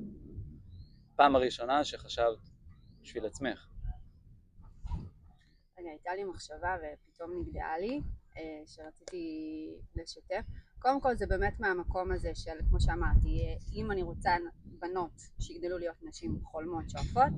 [1.17, 2.39] פעם הראשונה שחשבת
[3.03, 3.69] בשביל עצמך.
[5.79, 8.01] רגע, הייתה לי מחשבה ופתאום נגדעה לי,
[8.37, 10.45] אה, שרציתי לשתף.
[10.79, 14.31] קודם כל זה באמת מהמקום הזה של, כמו שאמרתי, אם אני רוצה
[14.65, 17.33] בנות שיגדלו להיות נשים חולמות, שואפות,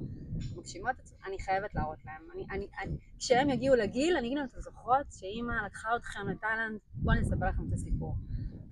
[0.57, 2.23] מגשימות, את עצמן, אני חייבת להראות להם.
[2.35, 6.79] אני, אני, אני, כשהם יגיעו לגיל, אני אגיד להם, אתם זוכרות שאימא לקחה אתכם לתאילנד,
[6.95, 8.17] בואו אני אספר לכם את הסיפור.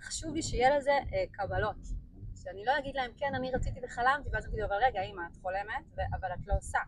[0.00, 1.76] חשוב לי שיהיה לזה אה, קבלות.
[2.44, 5.36] שאני לא אגיד להם, כן, אני רציתי וחלמתי, ואז הם יגידו, אבל רגע, אימא, את
[5.42, 6.78] חולמת, ו- אבל את לא עושה.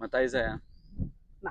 [0.00, 0.54] מתי זה היה?
[1.42, 1.50] מה?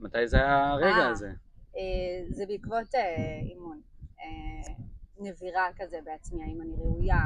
[0.00, 1.10] מתי זה היה הרגע אה.
[1.10, 1.32] הזה?
[1.76, 3.80] אה, זה בעקבות אה, אימון.
[4.20, 4.74] אה,
[5.18, 7.24] נבירה כזה בעצמי, האם אני ראויה.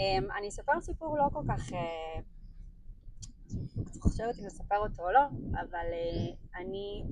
[0.00, 1.72] אה, אני אספר סיפור לא כל כך...
[1.72, 2.20] אה,
[4.00, 5.26] חושבת אם לספר אותו או לא,
[5.60, 7.04] אבל אה, אני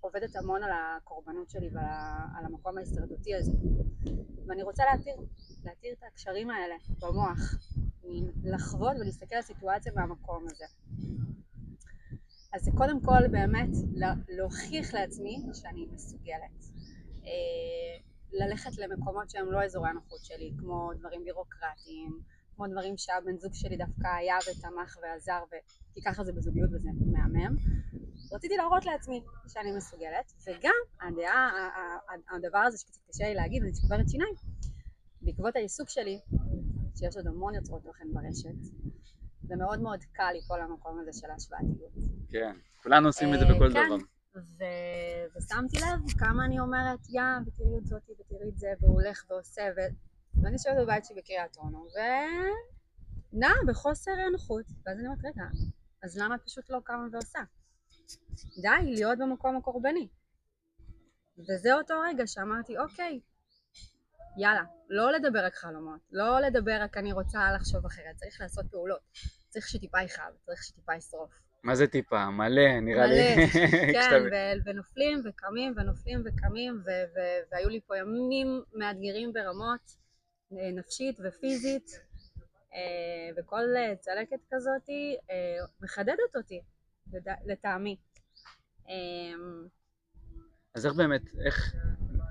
[0.00, 1.84] עובדת המון על הקורבנות שלי ועל
[2.38, 3.52] על המקום ההישרדותי הזה.
[4.46, 5.14] ואני רוצה להתיר,
[5.64, 7.38] להתיר את הקשרים האלה במוח,
[8.44, 10.64] לחוות ולהסתכל על הסיטואציה מהמקום הזה.
[12.52, 16.64] אז זה קודם כל באמת לה- להוכיח לעצמי שאני מסוגלת.
[17.24, 17.98] אה,
[18.32, 22.20] ללכת למקומות שהם לא אזורי הנוחות שלי, כמו דברים בירוקרטיים,
[22.58, 25.54] כמו דברים שהבן זוג שלי דווקא היה ותמך ועזר, ו...
[25.94, 27.56] כי ככה זה בזוגיות וזה מהמם.
[28.32, 31.50] רציתי להראות לעצמי שאני מסוגלת, וגם הדעה,
[32.30, 34.34] הדבר הזה שקצת קשה לי להגיד, אני צוברת שיניים,
[35.22, 36.20] בעקבות העיסוק שלי,
[36.98, 38.72] שיש עוד המון יוצרות תוכן ברשת,
[39.42, 41.92] זה מאוד מאוד קל ליפול למקום הזה של ההשוואתיות.
[42.30, 42.56] כן.
[42.82, 43.86] כולנו עושים את זה אה, בכל כן.
[43.86, 43.96] דבר.
[45.36, 49.62] ושמתי לב כמה אני אומרת, יא, ותראי את זאתי ותראי את זה, והוא הולך ועושה.
[50.48, 51.86] ואני יושבת בבית שלי בקריית אונו,
[53.32, 55.44] ונע בחוסר נוחות, ואז אני אומרת, רגע,
[56.02, 57.38] אז למה את פשוט לא קמה ועושה?
[58.62, 60.08] די, להיות במקום הקורבני.
[61.38, 63.20] וזה אותו רגע שאמרתי, אוקיי,
[64.38, 69.00] יאללה, לא לדבר רק חלומות, לא לדבר רק אני רוצה לחשוב אחרת, צריך לעשות פעולות,
[69.48, 71.30] צריך שטיפה יכאב, צריך שטיפה ישרוף.
[71.62, 72.30] מה זה טיפה?
[72.30, 73.36] מלא, נראה לי.
[73.36, 73.46] מלא,
[73.92, 79.97] כן, כשאתה- ו- ונופלים וקמים ונופלים וקמים ו- ו- והיו לי פה ימים מאתגרים ברמות
[80.50, 82.00] נפשית ופיזית
[82.74, 84.88] אה, וכל אה, צלקת כזאת
[85.30, 86.60] אה, מחדדת אותי
[87.46, 87.96] לטעמי.
[88.88, 89.34] אה,
[90.74, 91.74] אז איך באמת, איך,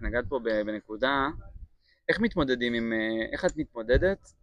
[0.02, 1.28] נגעת פה בנקודה,
[2.10, 4.34] איך מתמודדים עם, אה, איך את מתמודדת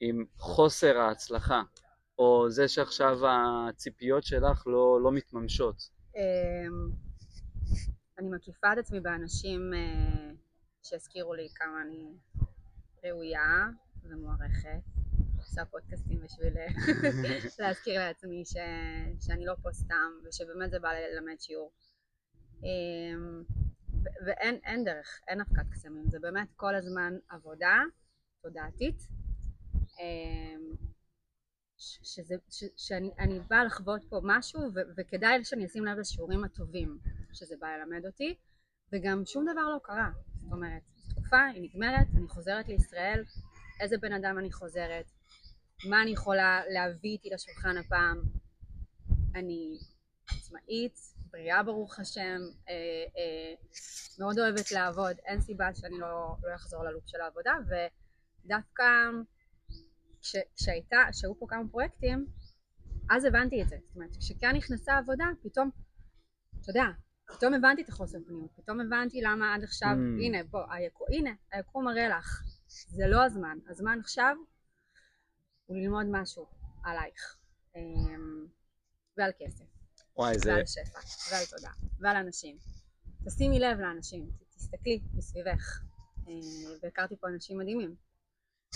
[0.00, 1.62] עם חוסר ההצלחה,
[2.18, 5.90] או זה שעכשיו הציפיות שלך לא, לא מתממשות?
[6.16, 6.90] אמ,
[8.18, 10.30] אני מקיפה את עצמי באנשים אה,
[10.82, 12.14] שהזכירו לי כמה אני
[13.04, 13.68] ראויה
[14.02, 14.80] ומוערכת.
[15.36, 16.54] עושה פודקאסטים בשביל
[17.58, 18.56] להזכיר לעצמי ש...
[19.20, 21.72] שאני לא פה סתם ושבאמת זה בא ללמד שיעור.
[22.62, 23.42] אמ,
[23.92, 27.82] ו- ואין אין דרך, אין אבקת קסמים, זה באמת כל הזמן עבודה
[28.42, 28.96] תודעתית.
[30.00, 30.74] אמ,
[31.76, 36.44] ש- שזה, ש, שאני אני באה לחוות פה משהו ו, וכדאי שאני אשים לב לשיעורים
[36.44, 36.98] הטובים
[37.32, 38.34] שזה בא ללמד אותי
[38.92, 40.10] וגם שום דבר לא קרה
[40.42, 40.82] זאת אומרת
[41.24, 43.24] תקופה היא נגמרת אני חוזרת לישראל
[43.80, 45.10] איזה בן אדם אני חוזרת
[45.88, 48.22] מה אני יכולה להביא איתי לשולחן הפעם.
[49.34, 49.78] אני
[50.30, 50.98] עצמאית,
[51.30, 52.74] בריאה ברוך השם, אה,
[53.18, 53.54] אה,
[54.18, 57.52] מאוד אוהבת לעבוד, אין סיבה שאני לא, לא אחזור ללופ של העבודה,
[58.44, 58.84] ודווקא
[60.20, 62.26] כש, כשהייתה, כשהיו פה כמה פרויקטים,
[63.10, 63.76] אז הבנתי את זה.
[63.86, 65.70] זאת אומרת, כשכאן נכנסה עבודה, פתאום,
[66.60, 66.84] אתה יודע,
[67.26, 70.22] פתאום הבנתי את החוסר פניות, פתאום הבנתי למה עד עכשיו, Mm.
[70.24, 74.36] הנה, בוא, היקום, הנה, היקום מראה לך, זה לא הזמן, הזמן עכשיו
[75.66, 76.46] הוא ללמוד משהו
[76.84, 77.36] עלייך,
[77.76, 78.46] אמ,
[79.16, 79.64] ועל כסף,
[80.16, 80.52] וואי, זה...
[80.52, 80.98] ועל שפע,
[81.30, 82.56] ועל תודה, ועל אנשים.
[83.26, 85.80] תשימי לב לאנשים, תסתכלי מסביבך,
[86.28, 86.32] אה,
[86.82, 87.94] והכרתי פה אנשים מדהימים.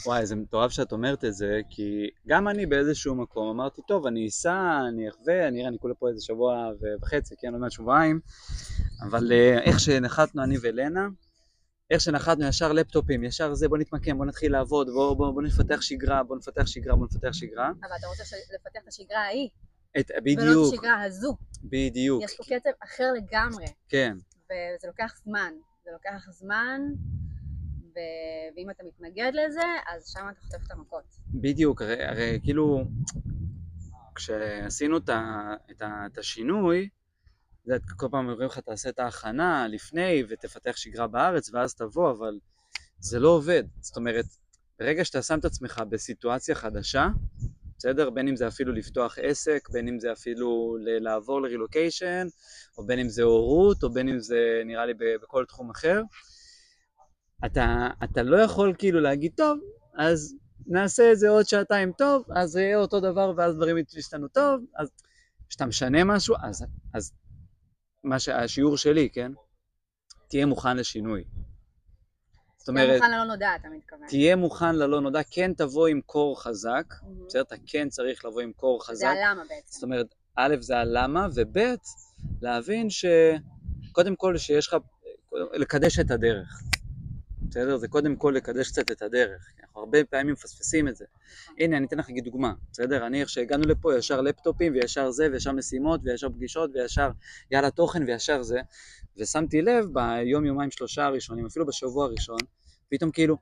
[0.07, 4.29] וואי, זה מטורף שאת אומרת את זה, כי גם אני באיזשהו מקום אמרתי, טוב, אני
[4.29, 6.71] אסע, אני אחווה, אני אראה, אני כולה פה איזה שבוע
[7.03, 8.21] וחצי, כן, עוד מעט שבועיים,
[9.03, 11.09] אבל אה, איך שנחתנו אני ולנה,
[11.91, 15.81] איך שנחתנו ישר לפטופים, ישר זה, בוא נתמקם, בוא נתחיל לעבוד, בוא, בוא, בוא נפתח
[15.81, 17.69] שגרה, בוא נפתח שגרה, בוא נפתח שגרה.
[17.69, 18.23] אבל אתה רוצה
[18.55, 19.49] לפתח את השגרה ההיא,
[20.01, 21.37] את, ולא בדיוק, את השגרה הזו.
[21.65, 25.53] בדיוק, יש פה קצב אחר לגמרי, כן, וזה לוקח זמן.
[25.85, 26.81] זה לוקח זמן,
[28.57, 31.05] ואם אתה מתנגד לזה, אז שם אתה חוטף את המכות.
[31.35, 32.85] בדיוק, הרי, הרי כאילו,
[34.15, 36.89] כשעשינו את, ה, את, ה, את השינוי,
[37.67, 42.39] יודעת, כל פעם אומרים לך תעשה את ההכנה לפני ותפתח שגרה בארץ ואז תבוא, אבל
[42.99, 43.65] זה לא עובד.
[43.81, 44.25] זאת אומרת,
[44.79, 47.09] ברגע שאתה שם את עצמך בסיטואציה חדשה,
[47.79, 48.11] בסדר?
[48.11, 52.27] בין אם זה אפילו לפתוח עסק, בין אם זה אפילו לעבור לרילוקיישן,
[52.79, 56.03] או בין אם זה הורות, או בין אם זה נראה לי בכל תחום אחר,
[57.47, 59.59] אתה, אתה לא יכול כאילו להגיד, טוב,
[59.95, 60.35] אז
[60.67, 64.65] נעשה את זה עוד שעתיים טוב, אז זה יהיה אותו דבר ואז דברים ישתנו טוב,
[64.77, 64.91] אז
[65.49, 67.13] כשאתה משנה משהו, אז, אז
[68.05, 69.33] מה שהשיעור שלי, כן?
[70.29, 71.25] תהיה מוכן לשינוי.
[72.59, 74.09] זאת אומרת, מוכן ללא נודע, אתה מתכוון.
[74.09, 77.27] תהיה מוכן ללא נודע, כן תבוא עם קור חזק, מהמם.
[77.27, 77.43] בסדר?
[77.43, 78.99] אתה כן צריך לבוא עם קור חזק.
[78.99, 79.87] זה הלמה זאת בעצם.
[79.87, 81.59] אומרת, א' זה הלמה, וב'
[82.43, 84.77] להבין שקודם כל שיש לך,
[85.53, 86.63] לקדש את הדרך.
[87.51, 87.77] בסדר?
[87.77, 89.47] זה קודם כל לקדש קצת את הדרך.
[89.61, 91.05] אנחנו הרבה פעמים מפספסים את זה.
[91.45, 91.57] נכון.
[91.59, 93.07] הנה, אני אתן לך דוגמה, בסדר?
[93.07, 97.11] אני, איך שהגענו לפה, ישר לפטופים, וישר זה, וישר משימות, וישר פגישות, וישר
[97.51, 98.61] יאללה תוכן, וישר זה.
[99.17, 102.39] ושמתי לב ביום, יומיים, שלושה הראשונים, אפילו בשבוע הראשון,
[102.89, 103.37] פתאום כאילו,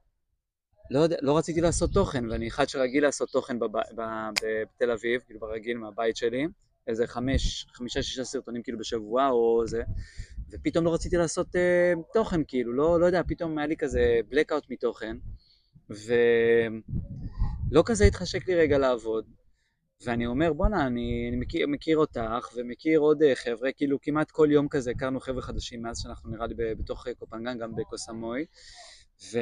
[0.90, 5.40] לא יודע, לא רציתי לעשות תוכן, ואני אחד שרגיל לעשות תוכן בב, בתל אביב, כאילו
[5.40, 6.47] ברגיל מהבית שלי,
[6.87, 9.83] איזה חמש, חמישה, שישה סרטונים כאילו בשבוע או זה,
[10.61, 14.66] ופתאום לא רציתי לעשות אה, תוכן, כאילו, לא, לא יודע, פתאום היה לי כזה blackout
[14.71, 15.16] מתוכן,
[15.90, 19.25] ולא כזה התחשק לי רגע לעבוד,
[20.05, 24.49] ואני אומר, בואנה, אני, אני מכיר, מכיר אותך, ומכיר עוד אה, חבר'ה, כאילו כמעט כל
[24.51, 28.45] יום כזה הכרנו חבר'ה חדשים מאז שאנחנו נראה לי בתוך אה, קופנגן, גם בקוסמוי,
[29.33, 29.38] ו...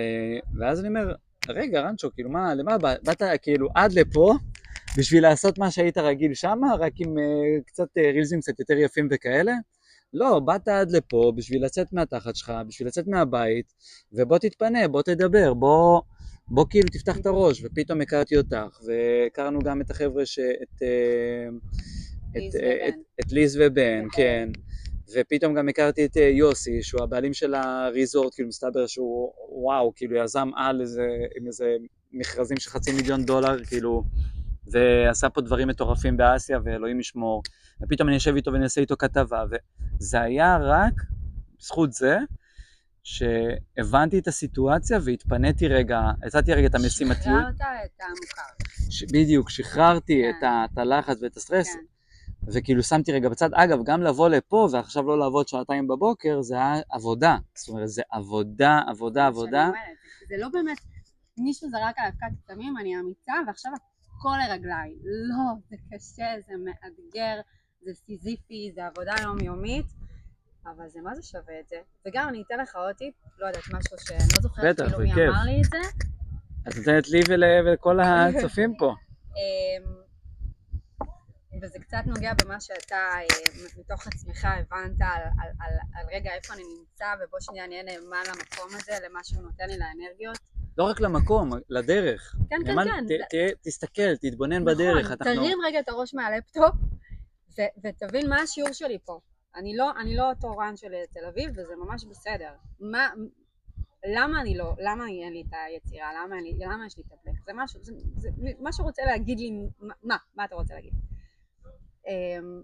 [0.59, 1.15] ואז אני אומר,
[1.49, 2.79] רגע, רנצ'ו, כאילו, מה, למה?
[2.79, 4.35] באת כאילו עד לפה
[4.99, 9.09] בשביל לעשות מה שהיית רגיל שמה, רק עם uh, קצת uh, רילזים קצת יותר יפים
[9.11, 9.53] וכאלה?
[10.15, 13.75] לא, באת עד לפה בשביל לצאת מהתחת שלך, בשביל לצאת מהבית,
[14.13, 16.01] ובוא תתפנה, בוא תדבר, בוא,
[16.49, 20.39] בוא כאילו תפתח את הראש, ופתאום הכרתי אותך, והכרנו גם את החבר'ה, ש...
[20.39, 21.49] את, אה,
[22.31, 22.89] את, אה.
[22.89, 24.17] את, את ליז ובן, נכון.
[24.17, 24.49] כן.
[25.15, 30.17] ופתאום גם הכרתי את אה, יוסי, שהוא הבעלים של הריזורט, כאילו מסתבר שהוא, וואו, כאילו
[30.17, 31.77] יזם על איזה, עם איזה
[32.13, 34.03] מכרזים של חצי מיליון דולר, כאילו,
[34.67, 37.43] ועשה פה דברים מטורפים באסיה, ואלוהים ישמור.
[37.83, 39.45] ופתאום אני יושב איתו ואני אעשה איתו כתבה,
[40.01, 40.93] וזה היה רק
[41.59, 42.19] בזכות זה,
[43.03, 48.65] שהבנתי את הסיטואציה והתפניתי רגע, הצעתי רגע את המשימתיות, שחררת את המוכר.
[48.91, 50.39] ש- בדיוק, שחררתי כן.
[50.39, 51.79] את, ה, את הלחץ ואת הסטרס, כן.
[52.53, 53.55] וכאילו שמתי רגע בצד.
[53.55, 57.37] אגב, גם לבוא לפה ועכשיו לא לעבוד שעתיים בבוקר, זה היה עבודה.
[57.55, 59.71] זאת אומרת, זה עבודה, עבודה, עבודה.
[60.29, 60.79] זה לא באמת,
[61.39, 63.73] מישהו זרק על אבקת כתמים, אני אמיצה, ועכשיו
[64.25, 64.95] הכל לרגליי.
[65.05, 67.41] לא, זה קשה, זה מאתגר,
[67.83, 69.87] זה סיזיפי, זה עבודה יומיומית,
[70.67, 71.77] אבל זה מה זה שווה את זה.
[72.07, 75.13] וגם אני אתן לך עוד טיפ, לא יודעת, משהו שאני לא זוכרת בטח, כאילו מי
[75.13, 75.29] בכיף.
[75.29, 76.05] אמר לי את זה.
[76.69, 78.95] את נותנת לי ול- ולכל הצופים פה.
[79.39, 79.95] אמ,
[81.63, 83.21] וזה קצת נוגע במה שאתה אה,
[83.79, 88.23] מתוך עצמך הבנת על, על, על, על רגע איפה אני נמצא ובוא שנייה נהיה נאמן
[88.29, 90.39] למקום הזה, למה שהוא נותן לי לאנרגיות.
[90.79, 92.37] לא רק למקום, לדרך.
[92.51, 93.07] כן, כן, כן.
[93.07, 95.11] ת- ת- תסתכל, תתבונן נכון, בדרך.
[95.11, 96.75] אנחנו- תרים רגע את הראש מהלפטופ
[97.59, 99.21] ו- ותבין מה השיעור שלי פה.
[99.57, 102.51] אני לא, אני לא אותו רן של תל אביב וזה ממש בסדר.
[102.81, 103.11] מה,
[104.17, 107.45] למה אני לא, למה אין לי את היצירה, למה, אני, למה יש לי את הבלק?
[107.47, 108.29] זה משהו, זה, זה,
[108.61, 109.51] משהו רוצה להגיד לי,
[109.81, 110.93] מה, מה, מה אתה רוצה להגיד?
[112.09, 112.63] אמ,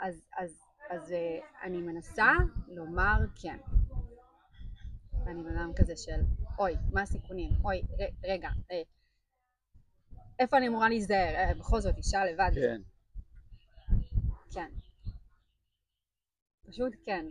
[0.00, 2.30] אז, אז, אז אה, אני מנסה
[2.68, 3.56] לומר כן.
[5.26, 6.20] ואני בן אדם כזה של,
[6.58, 7.50] אוי, מה הסיכונים?
[7.64, 8.82] אוי, ר, רגע, אה,
[10.38, 11.34] איפה אני אמורה להיזהר?
[11.34, 12.50] אה, בכל זאת, אישה לבד.
[12.54, 12.80] כן.
[14.52, 14.70] כן.
[16.68, 17.26] פשוט כן.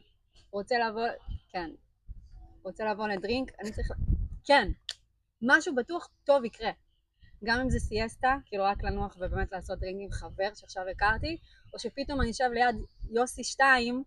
[0.52, 1.08] רוצה לבוא,
[1.50, 1.70] כן.
[2.64, 3.92] רוצה לבוא לדרינק, אני צריך...
[4.44, 4.72] כן.
[5.42, 6.72] משהו בטוח טוב יקרה.
[7.44, 11.38] גם אם זה סיאסטה, כאילו רק לנוח ובאמת לעשות דרינק עם חבר שעכשיו הכרתי,
[11.74, 12.76] או שפתאום אני אשב ליד
[13.12, 14.04] יוסי 2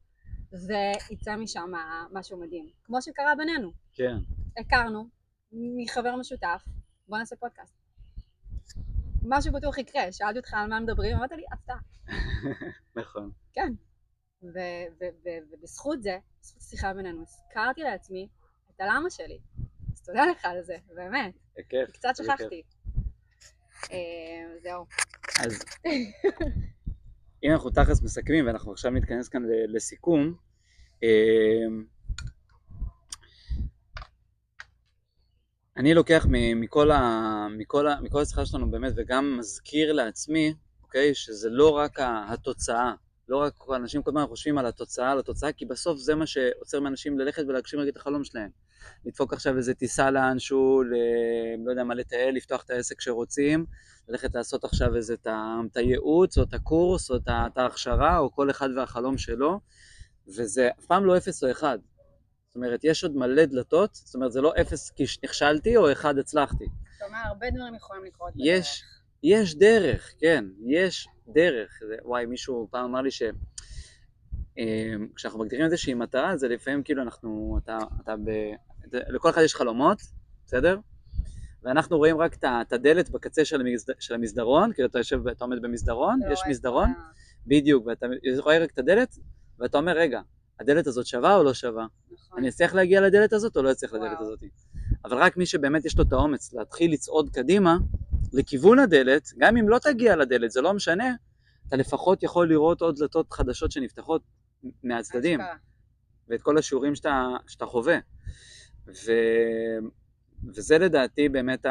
[0.55, 1.73] ויצא משם
[2.13, 2.71] משהו מדהים.
[2.85, 3.73] כמו שקרה בינינו.
[3.95, 4.17] כן.
[4.59, 5.09] הכרנו
[5.53, 6.65] מחבר משותף,
[7.09, 7.75] בוא נעשה פודקאסט.
[9.23, 11.79] משהו בטוח יקרה, שאלתי אותך על מה מדברים, אמרת לי, הפתעה.
[13.01, 13.31] נכון.
[13.53, 13.73] כן.
[14.43, 18.29] ובזכות זה, בזכות השיחה בינינו, הזכרתי לעצמי
[18.77, 19.39] את הלמה שלי.
[19.93, 21.35] אז תודה לך על זה, באמת.
[21.59, 21.91] בכיף.
[21.91, 22.27] קצת בכיף.
[22.27, 22.63] שכחתי.
[23.93, 24.87] אה, זהו.
[25.41, 25.65] אז
[27.45, 30.35] אם אנחנו תכלס מסכמים ואנחנו עכשיו נתכנס כאן לסיכום,
[31.03, 31.67] אה,
[35.77, 41.51] אני לוקח מכל, ה, מכל, ה, מכל השיחה שלנו באמת וגם מזכיר לעצמי, אוקיי, שזה
[41.51, 42.93] לא רק התוצאה,
[43.29, 46.81] לא רק אנשים כל הזמן חושבים על התוצאה, על התוצאה, כי בסוף זה מה שעוצר
[46.81, 48.51] מאנשים ללכת ולהגשים רגע את החלום שלהם.
[49.05, 50.95] לדפוק עכשיו איזה טיסה לאנשהו, ל...
[51.65, 53.67] לא יודע מה, לטייל, לפתוח את העסק שרוצים,
[54.09, 58.69] ללכת לעשות עכשיו איזה את הייעוץ, או את הקורס, או את ההכשרה, או כל אחד
[58.77, 59.61] והחלום שלו,
[60.27, 61.79] וזה אף פעם לא אפס או אחד.
[62.47, 66.19] זאת אומרת, יש עוד מלא דלתות, זאת אומרת, זה לא אפס כי נכשלתי, או אחד
[66.19, 66.65] הצלחתי.
[67.07, 68.83] אומר, הרבה דברים יכולים לקרות יש,
[69.23, 71.71] יש דרך, כן, יש דרך.
[71.89, 73.23] זה, וואי, מישהו פעם אמר לי ש...
[74.59, 78.31] אה, כשאנחנו מגדירים איזושהי מטרה, זה לפעמים כאילו אנחנו, אתה, אתה ב...
[78.93, 80.03] לכל אחד יש חלומות,
[80.47, 80.79] בסדר?
[81.63, 83.93] ואנחנו רואים רק את הדלת בקצה של, המסד...
[83.99, 86.95] של המסדרון, כאילו אתה יושב, אתה עומד במסדרון, אתה יש מסדרון, ה-
[87.47, 88.07] בדיוק, ואתה
[88.39, 89.19] רואה רק את הדלת,
[89.59, 90.21] ואתה אומר, רגע,
[90.61, 91.87] הדלת הזאת שווה או לא שווה?
[92.13, 92.39] נכון.
[92.39, 94.21] אני אצליח להגיע לדלת הזאת או לא אצליח לדלת.
[94.21, 94.39] הזאת?
[95.05, 97.77] אבל רק מי שבאמת יש לו את האומץ להתחיל לצעוד קדימה
[98.33, 101.15] לכיוון הדלת, גם אם לא תגיע לדלת, זה לא משנה,
[101.69, 104.23] אתה לפחות יכול לראות עוד דלתות חדשות שנפתחות
[104.83, 105.41] מהצדדים.
[106.29, 107.99] ואת כל השיעורים שאתה, שאתה חווה.
[108.87, 109.13] ו...
[110.55, 111.67] וזה לדעתי באמת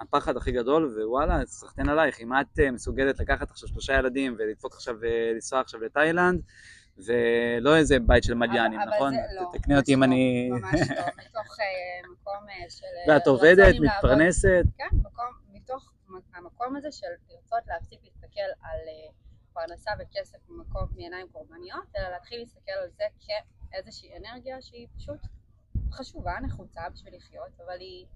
[0.00, 4.74] הפחד הכי גדול, ווואלה, סחטיין עלייך, אם את אה, מסוגלת לקחת עכשיו שלושה ילדים ולדפוק
[4.74, 6.42] עכשיו, אה, לנסוע עכשיו לתאילנד,
[6.98, 9.14] ולא איזה בית של מליינים, אבל- נכון?
[9.14, 10.48] אבל זה לא, תקני אותי אם לא, אני...
[10.50, 12.84] ממש לא, מתוך אה, מקום של...
[13.08, 13.74] ואת רצון עובדת.
[13.80, 14.96] מתפרנסת, כן,
[15.52, 15.92] מתוך
[16.34, 18.78] המקום הזה של לרצות להפסיק להסתכל על
[19.52, 25.18] פרנסה וכסף ממקום מעיניים קורבניות, אלא להתחיל להסתכל על זה כאיזושהי אנרגיה שהיא פשוט
[25.92, 28.06] חשובה, נחוצה בשביל לחיות, אבל היא...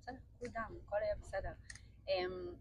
[0.00, 1.52] בסדר, כול דם, הכל יהיה בסדר.
[2.08, 2.54] אמ,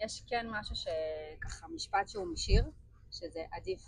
[0.00, 2.70] יש כן משהו שככה, משפט שהוא משיר,
[3.10, 3.82] שזה עדיף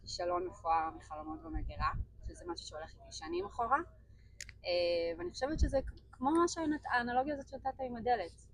[0.00, 1.90] כישלון מפואר מחלומות במגירה,
[2.28, 3.78] שזה משהו שהולך איתי שנים אחורה,
[4.64, 4.70] אה,
[5.18, 5.78] ואני חושבת שזה
[6.12, 8.46] כמו מה שהנת- האנלוגיה הזאת שנתת עם הדלת,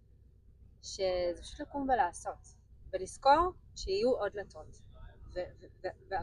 [0.83, 2.55] שזה פשוט לקום ולעשות,
[2.93, 4.81] ולזכור שיהיו עוד דלתות,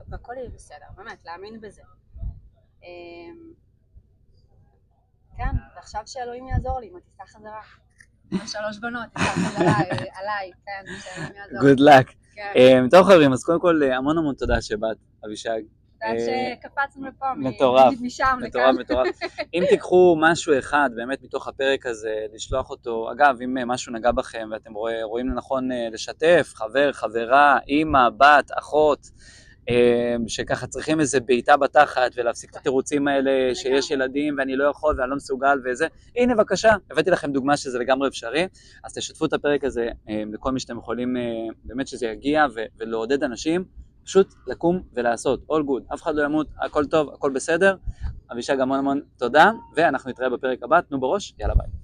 [0.08, 1.82] והכל יהיה בסדר, באמת, להאמין בזה.
[5.42, 7.62] כן, ועכשיו שאלוהים יעזור לי עם הטיסה חזרה.
[8.48, 11.70] שלוש בנות, טיסה חזרה אה, עליי, כן, שאלוהים יעזור.
[11.70, 12.14] good luck.
[12.36, 15.60] כן, אה, טוב חברים, אז קודם כל אה, המון המון תודה שבאת, אבישג.
[16.02, 18.82] שקפצנו לפה, מטורף, משם מטורף לכאן.
[18.82, 19.08] מטורף.
[19.54, 24.50] אם תיקחו משהו אחד באמת מתוך הפרק הזה, לשלוח אותו, אגב, אם משהו נגע בכם
[24.52, 24.74] ואתם
[25.04, 29.08] רואים לנכון לשתף, חבר, חברה, אימא, בת, אחות,
[30.28, 35.10] שככה צריכים איזה בעיטה בתחת ולהפסיק את התירוצים האלה שיש ילדים ואני לא יכול ואני
[35.10, 38.48] לא מסוגל וזה, הנה בבקשה, הבאתי לכם דוגמה שזה לגמרי אפשרי,
[38.84, 41.22] אז תשתפו את הפרק הזה אה, לכל מי שאתם יכולים, אה,
[41.64, 42.46] באמת שזה יגיע
[42.80, 43.64] ולעודד אנשים,
[44.04, 47.76] פשוט לקום ולעשות, all good, אף אחד לא ימות, הכל טוב, הכל בסדר.
[48.32, 51.81] אבישג המון המון תודה, ואנחנו נתראה בפרק הבא, תנו בראש, יאללה ביי.